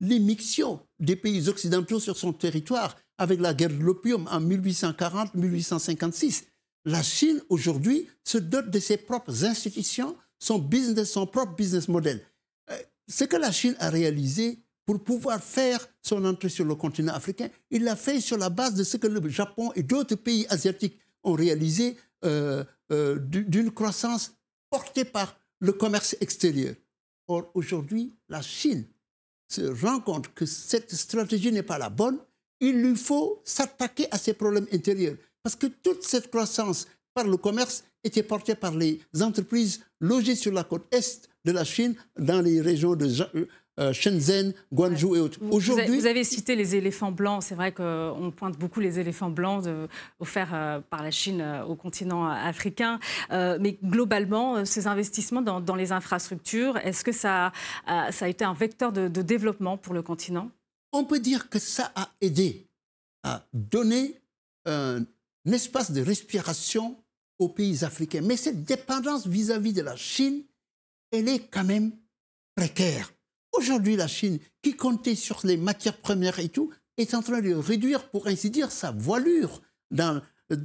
l'émission 0.00 0.80
des 0.98 1.16
pays 1.16 1.48
occidentaux 1.48 2.00
sur 2.00 2.16
son 2.16 2.32
territoire 2.32 2.96
avec 3.18 3.40
la 3.40 3.54
guerre 3.54 3.70
de 3.70 3.82
l'opium 3.82 4.28
en 4.30 4.40
1840-1856. 4.40 6.44
La 6.84 7.02
Chine, 7.02 7.42
aujourd'hui, 7.48 8.08
se 8.24 8.38
dote 8.38 8.70
de 8.70 8.78
ses 8.78 8.96
propres 8.96 9.44
institutions, 9.44 10.16
son 10.38 10.58
business, 10.58 11.12
son 11.12 11.26
propre 11.26 11.56
business 11.56 11.88
model. 11.88 12.24
Euh, 12.70 12.78
ce 13.08 13.24
que 13.24 13.36
la 13.36 13.50
Chine 13.50 13.74
a 13.78 13.90
réalisé 13.90 14.60
pour 14.84 15.02
pouvoir 15.02 15.42
faire 15.42 15.84
son 16.00 16.24
entrée 16.24 16.48
sur 16.48 16.64
le 16.64 16.76
continent 16.76 17.12
africain, 17.12 17.48
il 17.70 17.82
l'a 17.82 17.96
fait 17.96 18.20
sur 18.20 18.38
la 18.38 18.50
base 18.50 18.74
de 18.74 18.84
ce 18.84 18.96
que 18.96 19.08
le 19.08 19.28
Japon 19.28 19.72
et 19.74 19.82
d'autres 19.82 20.14
pays 20.14 20.46
asiatiques 20.48 21.00
ont 21.24 21.32
réalisé 21.32 21.96
euh, 22.24 22.62
euh, 22.92 23.18
d'une 23.18 23.72
croissance 23.72 24.36
portée 24.70 25.04
par 25.04 25.40
le 25.58 25.72
commerce 25.72 26.16
extérieur. 26.20 26.76
Or, 27.26 27.50
aujourd'hui, 27.54 28.14
la 28.28 28.42
Chine 28.42 28.84
se 29.48 29.62
rend 29.84 30.00
compte 30.00 30.32
que 30.34 30.46
cette 30.46 30.92
stratégie 30.94 31.52
n'est 31.52 31.62
pas 31.62 31.78
la 31.78 31.90
bonne, 31.90 32.18
il 32.60 32.80
lui 32.80 32.96
faut 32.96 33.40
s'attaquer 33.44 34.06
à 34.10 34.18
ses 34.18 34.34
problèmes 34.34 34.66
intérieurs. 34.72 35.16
Parce 35.42 35.56
que 35.56 35.66
toute 35.66 36.02
cette 36.02 36.30
croissance 36.30 36.86
par 37.14 37.26
le 37.26 37.36
commerce 37.36 37.84
était 38.02 38.22
portée 38.22 38.54
par 38.54 38.74
les 38.74 39.00
entreprises 39.20 39.80
logées 40.00 40.36
sur 40.36 40.52
la 40.52 40.64
côte 40.64 40.86
est 40.92 41.28
de 41.44 41.52
la 41.52 41.64
Chine, 41.64 41.94
dans 42.18 42.40
les 42.40 42.60
régions 42.60 42.96
de 42.96 43.08
euh, 43.78 43.92
Shenzhen, 43.92 44.54
Guangzhou 44.72 45.16
et 45.16 45.20
autres. 45.20 45.38
Aujourd'hui, 45.50 45.98
vous, 45.98 46.06
avez 46.06 46.24
cité 46.24 46.56
les 46.56 46.76
éléphants 46.76 47.12
blancs. 47.12 47.42
C'est 47.42 47.54
vrai 47.54 47.72
qu'on 47.72 48.32
pointe 48.34 48.58
beaucoup 48.58 48.80
les 48.80 48.98
éléphants 48.98 49.28
blancs 49.28 49.64
offerts 50.18 50.54
euh, 50.54 50.80
par 50.80 51.02
la 51.02 51.10
Chine 51.10 51.42
euh, 51.42 51.64
au 51.64 51.74
continent 51.74 52.26
africain. 52.26 52.98
mais 53.30 53.78
globalement, 53.84 54.64
ces 54.64 54.86
investissements 54.86 55.42
dans, 55.42 55.74
les 55.74 55.92
infrastructures, 55.92 56.78
est-ce 56.78 57.04
que 57.04 57.12
ça, 57.12 57.52
ça 57.86 58.24
a 58.24 58.28
été 58.28 58.44
un 58.44 58.54
vecteur 58.54 58.92
de, 58.92 59.08
de 59.08 59.22
développement 59.22 59.76
pour 59.76 59.92
le 59.92 60.02
continent? 60.02 60.50
On 60.92 61.04
peut 61.04 61.20
dire 61.20 61.50
que 61.50 61.58
ça 61.58 61.92
a 61.94 62.08
aidé 62.20 62.66
à 63.24 63.44
donner 63.52 64.14
un 64.64 65.04
espace 65.44 65.90
de 65.90 66.00
respiration 66.00 66.96
aux 67.38 67.48
pays 67.48 67.84
africains. 67.84 68.22
Mais 68.22 68.36
cette 68.36 68.64
dépendance 68.64 69.26
vis-à-vis 69.26 69.72
-vis 69.72 69.76
de 69.76 69.82
la 69.82 69.96
Chine, 69.96 70.42
elle 71.12 71.28
est 71.28 71.50
quand 71.50 71.64
même 71.64 71.92
précaire. 72.56 73.10
Aujourd'hui, 73.58 73.96
la 73.96 74.08
Chine, 74.08 74.38
qui 74.62 74.74
comptait 74.74 75.14
sur 75.14 75.40
les 75.44 75.56
matières 75.56 75.96
premières 75.96 76.38
et 76.38 76.48
tout, 76.48 76.70
est 76.96 77.14
en 77.14 77.22
train 77.22 77.40
de 77.40 77.54
réduire, 77.54 78.08
pour 78.10 78.26
ainsi 78.26 78.50
dire, 78.50 78.70
sa 78.70 78.90
voilure 78.90 79.62
dans 79.90 80.20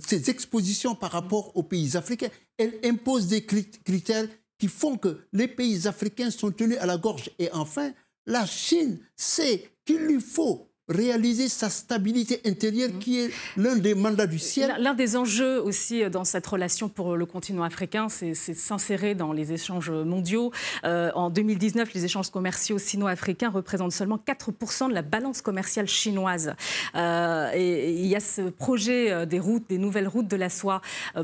ses 0.05 0.29
expositions 0.29 0.95
par 0.95 1.11
rapport 1.11 1.55
aux 1.55 1.63
pays 1.63 1.97
africains. 1.97 2.29
Elle 2.57 2.73
impose 2.83 3.27
des 3.27 3.45
critères 3.45 4.27
qui 4.57 4.67
font 4.67 4.97
que 4.97 5.17
les 5.33 5.47
pays 5.47 5.87
africains 5.87 6.31
sont 6.31 6.51
tenus 6.51 6.77
à 6.79 6.85
la 6.85 6.97
gorge. 6.97 7.31
Et 7.39 7.49
enfin, 7.51 7.91
la 8.25 8.45
Chine 8.45 8.99
sait 9.15 9.71
qu'il 9.85 9.97
lui 9.97 10.21
faut 10.21 10.70
réaliser 10.91 11.49
sa 11.49 11.69
stabilité 11.69 12.41
intérieure 12.45 12.89
qui 12.99 13.19
est 13.19 13.31
l'un 13.57 13.75
des 13.75 13.95
mandats 13.95 14.27
du 14.27 14.39
ciel. 14.39 14.75
L'un 14.79 14.93
des 14.93 15.15
enjeux 15.15 15.61
aussi 15.61 16.03
euh, 16.03 16.09
dans 16.09 16.23
cette 16.23 16.45
relation 16.45 16.89
pour 16.89 17.15
le 17.15 17.25
continent 17.25 17.63
africain, 17.63 18.09
c'est 18.09 18.33
s'insérer 18.35 19.15
dans 19.15 19.33
les 19.33 19.53
échanges 19.53 19.91
mondiaux. 19.91 20.51
Euh, 20.83 21.11
en 21.15 21.29
2019, 21.29 21.93
les 21.93 22.05
échanges 22.05 22.29
commerciaux 22.29 22.77
sino-africains 22.77 23.49
représentent 23.49 23.93
seulement 23.93 24.19
4% 24.23 24.89
de 24.89 24.93
la 24.93 25.01
balance 25.01 25.41
commerciale 25.41 25.87
chinoise. 25.87 26.53
Euh, 26.95 27.51
il 27.55 28.05
y 28.05 28.15
a 28.15 28.19
ce 28.19 28.41
projet 28.49 29.25
des 29.25 29.39
routes, 29.39 29.67
des 29.69 29.77
nouvelles 29.77 30.07
routes 30.07 30.27
de 30.27 30.35
la 30.35 30.49
soie 30.49 30.81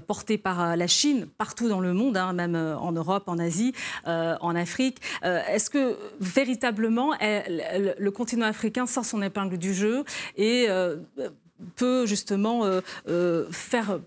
portées 0.07 0.37
par 0.37 0.75
la 0.75 0.87
Chine 0.87 1.27
partout 1.37 1.69
dans 1.69 1.79
le 1.79 1.93
monde, 1.93 2.17
hein, 2.17 2.33
même 2.33 2.55
en 2.55 2.91
Europe, 2.91 3.23
en 3.27 3.37
Asie, 3.37 3.73
en 4.05 4.55
Afrique. 4.55 4.99
Est-ce 5.23 5.69
que 5.69 5.97
véritablement 6.19 7.13
le 7.21 8.09
continent 8.09 8.45
africain 8.45 8.85
sort 8.85 9.05
son 9.05 9.21
épingle 9.21 9.56
du 9.57 9.73
jeu 9.73 10.03
et 10.35 10.65
euh, 10.69 10.97
peut 11.75 12.05
justement 12.05 12.65
euh, 12.65 12.81
euh, 13.07 13.51
faire 13.51 13.99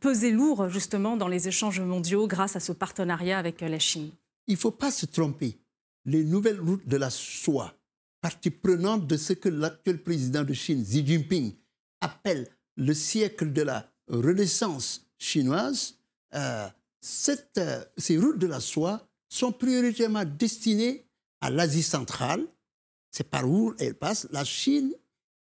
peser 0.00 0.30
lourd 0.30 0.68
justement 0.68 1.16
dans 1.16 1.28
les 1.28 1.48
échanges 1.48 1.80
mondiaux 1.80 2.26
grâce 2.26 2.56
à 2.56 2.60
ce 2.60 2.72
partenariat 2.72 3.38
avec 3.38 3.60
la 3.60 3.78
Chine. 3.78 4.10
Il 4.46 4.54
ne 4.54 4.58
faut 4.58 4.70
pas 4.70 4.90
se 4.90 5.06
tromper. 5.06 5.58
Les 6.04 6.24
nouvelles 6.24 6.60
routes 6.60 6.86
de 6.86 6.96
la 6.96 7.10
soie, 7.10 7.74
partie 8.20 8.50
prenante 8.50 9.06
de 9.06 9.16
ce 9.16 9.34
que 9.34 9.48
l'actuel 9.48 10.02
président 10.02 10.42
de 10.42 10.54
Chine, 10.54 10.82
Xi 10.82 11.06
Jinping, 11.06 11.52
appelle 12.00 12.48
le 12.76 12.94
siècle 12.94 13.52
de 13.52 13.62
la 13.62 13.90
renaissance 14.08 15.06
chinoise, 15.18 15.98
ces 17.00 18.16
routes 18.16 18.38
de 18.38 18.46
la 18.46 18.60
soie 18.60 19.06
sont 19.28 19.52
prioritairement 19.52 20.24
destinées 20.24 21.04
à 21.40 21.50
l'Asie 21.50 21.82
centrale, 21.82 22.46
c'est 23.18 23.28
par 23.28 23.50
où 23.50 23.74
elle 23.80 23.94
passe. 23.94 24.28
La 24.30 24.44
Chine, 24.44 24.94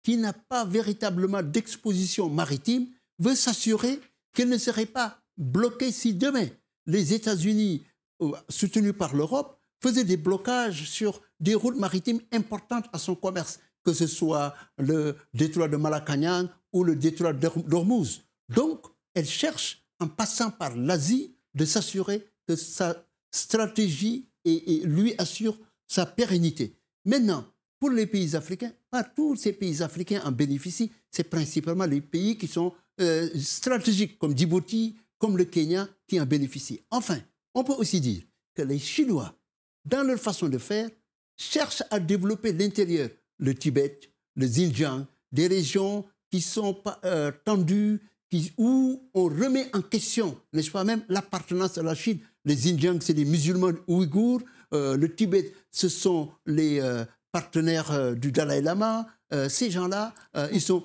qui 0.01 0.15
n'a 0.15 0.31
pas 0.31 0.63
véritablement 0.63 1.43
d'exposition 1.43 2.29
maritime, 2.29 2.87
veut 3.19 3.35
s'assurer 3.35 3.99
qu'elle 4.33 4.47
ne 4.47 4.57
serait 4.57 4.85
pas 4.85 5.19
bloquée 5.35 5.91
si 5.91 6.13
demain 6.13 6.47
les 6.85 7.13
États-Unis, 7.13 7.85
euh, 8.21 8.31
soutenus 8.47 8.93
par 8.97 9.13
l'Europe, 9.13 9.59
faisaient 9.83 10.05
des 10.05 10.15
blocages 10.15 10.89
sur 10.89 11.21
des 11.41 11.53
routes 11.53 11.75
maritimes 11.75 12.21
importantes 12.31 12.85
à 12.93 12.97
son 12.97 13.13
commerce, 13.13 13.59
que 13.83 13.91
ce 13.91 14.07
soit 14.07 14.55
le 14.77 15.17
détroit 15.33 15.67
de 15.67 15.75
Malacagnang 15.75 16.47
ou 16.71 16.85
le 16.85 16.95
détroit 16.95 17.33
d'Ormuz. 17.33 18.21
Donc, 18.47 18.85
elle 19.13 19.27
cherche, 19.27 19.83
en 19.99 20.07
passant 20.07 20.49
par 20.49 20.77
l'Asie, 20.77 21.35
de 21.53 21.65
s'assurer 21.65 22.25
que 22.47 22.55
sa 22.55 23.05
stratégie 23.31 24.29
lui 24.45 25.13
assure 25.17 25.57
sa 25.87 26.05
pérennité. 26.05 26.79
Maintenant, 27.03 27.45
pour 27.79 27.89
les 27.89 28.05
pays 28.05 28.35
africains, 28.35 28.71
pas 28.89 29.03
tous 29.03 29.35
ces 29.35 29.53
pays 29.53 29.81
africains 29.81 30.21
en 30.23 30.31
bénéficient. 30.31 30.91
C'est 31.11 31.25
principalement 31.25 31.85
les 31.85 32.01
pays 32.01 32.37
qui 32.37 32.47
sont 32.47 32.73
euh, 33.01 33.29
stratégiques, 33.37 34.17
comme 34.17 34.37
Djibouti, 34.37 34.95
comme 35.17 35.37
le 35.37 35.45
Kenya, 35.45 35.87
qui 36.07 36.19
en 36.19 36.25
bénéficient. 36.25 36.81
Enfin, 36.89 37.19
on 37.53 37.63
peut 37.63 37.73
aussi 37.73 37.99
dire 37.99 38.23
que 38.53 38.61
les 38.61 38.79
Chinois, 38.79 39.37
dans 39.83 40.03
leur 40.03 40.19
façon 40.19 40.47
de 40.47 40.57
faire, 40.57 40.89
cherchent 41.37 41.83
à 41.91 41.99
développer 41.99 42.53
l'intérieur, 42.53 43.09
le 43.37 43.53
Tibet, 43.53 43.99
le 44.35 44.47
Xinjiang, 44.47 45.05
des 45.31 45.47
régions 45.47 46.05
qui 46.31 46.41
sont 46.41 46.81
euh, 47.03 47.31
tendues, 47.43 48.01
où 48.57 49.01
on 49.13 49.23
remet 49.25 49.69
en 49.73 49.81
question, 49.81 50.37
n'est-ce 50.51 50.71
pas 50.71 50.83
même, 50.83 51.05
l'appartenance 51.07 51.77
à 51.77 51.83
la 51.83 51.95
Chine. 51.95 52.19
Les 52.43 52.55
Xinjiang, 52.55 52.99
c'est 52.99 53.13
des 53.13 53.23
musulmans 53.23 53.71
ouïghours. 53.87 54.41
Euh, 54.73 54.97
le 54.97 55.13
Tibet, 55.13 55.53
ce 55.71 55.87
sont 55.87 56.31
les, 56.45 56.81
partenaires 57.35 57.91
euh, 57.91 58.15
du 58.15 58.31
Dalai 58.31 58.61
Lama, 58.61 59.05
euh, 59.33 59.49
ces 59.49 59.69
gens-là, 59.69 60.13
euh, 60.37 60.47
ils 60.53 60.61
sont 60.61 60.81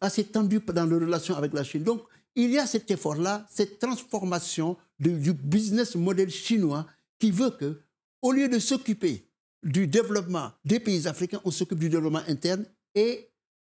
assez 0.00 0.24
tendus 0.24 0.58
dans 0.58 0.86
leurs 0.86 1.00
relations 1.00 1.36
avec 1.36 1.52
la 1.52 1.62
Chine. 1.62 1.84
Donc, 1.84 2.02
il 2.34 2.50
y 2.50 2.58
a 2.58 2.66
cet 2.66 2.90
effort-là, 2.90 3.46
cette 3.48 3.78
transformation 3.78 4.76
du 4.98 5.32
business 5.32 5.94
model 5.94 6.30
chinois 6.30 6.84
qui 7.20 7.30
veut 7.30 7.50
que, 7.50 7.80
au 8.22 8.32
lieu 8.32 8.48
de 8.48 8.58
s'occuper 8.58 9.24
du 9.62 9.86
développement 9.86 10.50
des 10.64 10.80
pays 10.80 11.06
africains, 11.06 11.40
on 11.44 11.52
s'occupe 11.52 11.78
du 11.78 11.88
développement 11.88 12.24
interne. 12.26 12.66
Et 12.96 13.30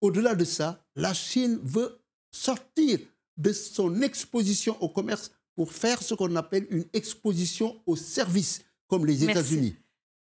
au-delà 0.00 0.36
de 0.36 0.44
ça, 0.44 0.86
la 0.94 1.14
Chine 1.14 1.58
veut 1.64 1.98
sortir 2.30 3.00
de 3.36 3.52
son 3.52 4.02
exposition 4.02 4.80
au 4.80 4.88
commerce 4.88 5.32
pour 5.56 5.72
faire 5.72 6.00
ce 6.00 6.14
qu'on 6.14 6.36
appelle 6.36 6.68
une 6.70 6.84
exposition 6.92 7.74
au 7.86 7.96
service, 7.96 8.62
comme 8.86 9.04
les 9.04 9.24
États-Unis. 9.24 9.74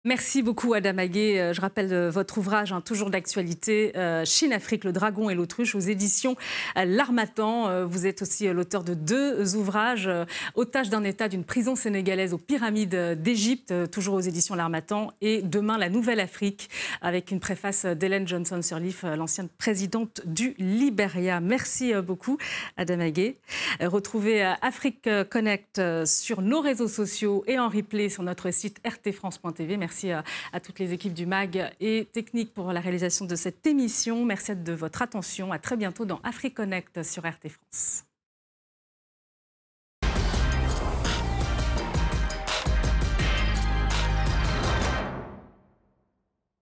Merci 0.04 0.42
beaucoup 0.42 0.74
Adam 0.74 0.98
Aguet. 0.98 1.40
Euh, 1.40 1.54
je 1.54 1.62
rappelle 1.62 1.94
euh, 1.94 2.10
votre 2.10 2.40
ouvrage, 2.40 2.74
hein, 2.74 2.82
toujours 2.82 3.12
d'actualité, 3.12 3.96
euh, 3.96 4.26
Chine-Afrique, 4.26 4.84
le 4.84 4.92
dragon 4.92 5.30
et 5.30 5.36
l'autruche 5.36 5.76
aux 5.76 5.80
éditions 5.80 6.36
L'Armatan. 6.76 7.86
Vous 7.86 8.08
êtes 8.08 8.24
aussi 8.24 8.48
l'auteur 8.48 8.84
de 8.84 8.96
deux 8.96 9.56
ouvrages, 9.56 10.10
Otage 10.56 10.90
d'un 10.90 11.04
État 11.04 11.28
d'une 11.28 11.44
prison 11.44 11.76
sénégalaise 11.76 12.34
aux 12.34 12.40
pyramides 12.40 12.96
d'Égypte, 13.22 13.74
toujours 13.92 14.16
aux 14.16 14.22
éditions 14.22 14.56
L'Armatan, 14.56 15.12
et 15.22 15.42
Demain 15.44 15.78
la 15.78 15.90
Nouvelle-Afrique, 15.90 16.70
avec 17.02 17.30
une 17.30 17.40
préface 17.40 17.86
d'Hélène 17.86 18.28
Johnson-Sirleaf, 18.28 19.04
l'ancienne 19.04 19.50
présidente 19.50 20.22
du 20.26 20.56
Liberia. 20.58 21.40
Merci 21.40 21.94
beaucoup 21.94 22.38
Adam 22.78 23.02
Aguet. 23.02 23.38
Retrouvez 23.82 24.44
Afrique 24.62 25.10
Connect 25.30 25.82
sur 26.06 26.42
nos 26.42 26.62
réseaux 26.62 26.88
sociaux 26.88 27.44
et 27.48 27.60
en 27.60 27.70
replay 27.70 28.10
sur 28.10 28.24
notre 28.24 28.52
site 28.52 28.80
rtfrance.tv. 28.88 29.78
Merci 29.78 29.91
Merci 29.92 30.12
à, 30.14 30.60
toutes 30.62 30.80
les 30.80 30.94
équipes 30.94 31.14
du 31.14 31.26
MAG 31.26 31.70
et 31.82 32.08
Technique 32.14 32.54
pour 32.54 32.72
la 32.72 32.80
réalisation 32.80 33.26
de 33.26 33.36
cette 33.36 33.68
émission. 33.68 34.24
Merci 34.24 34.56
de 34.56 34.72
votre 34.72 35.02
attention. 35.02 35.52
À 35.52 35.60
très 35.60 35.76
bientôt 35.76 36.06
dans 36.06 36.22
AfriConnect 36.24 37.04
sur 37.04 37.24
RT 37.24 37.50
France. 37.50 38.06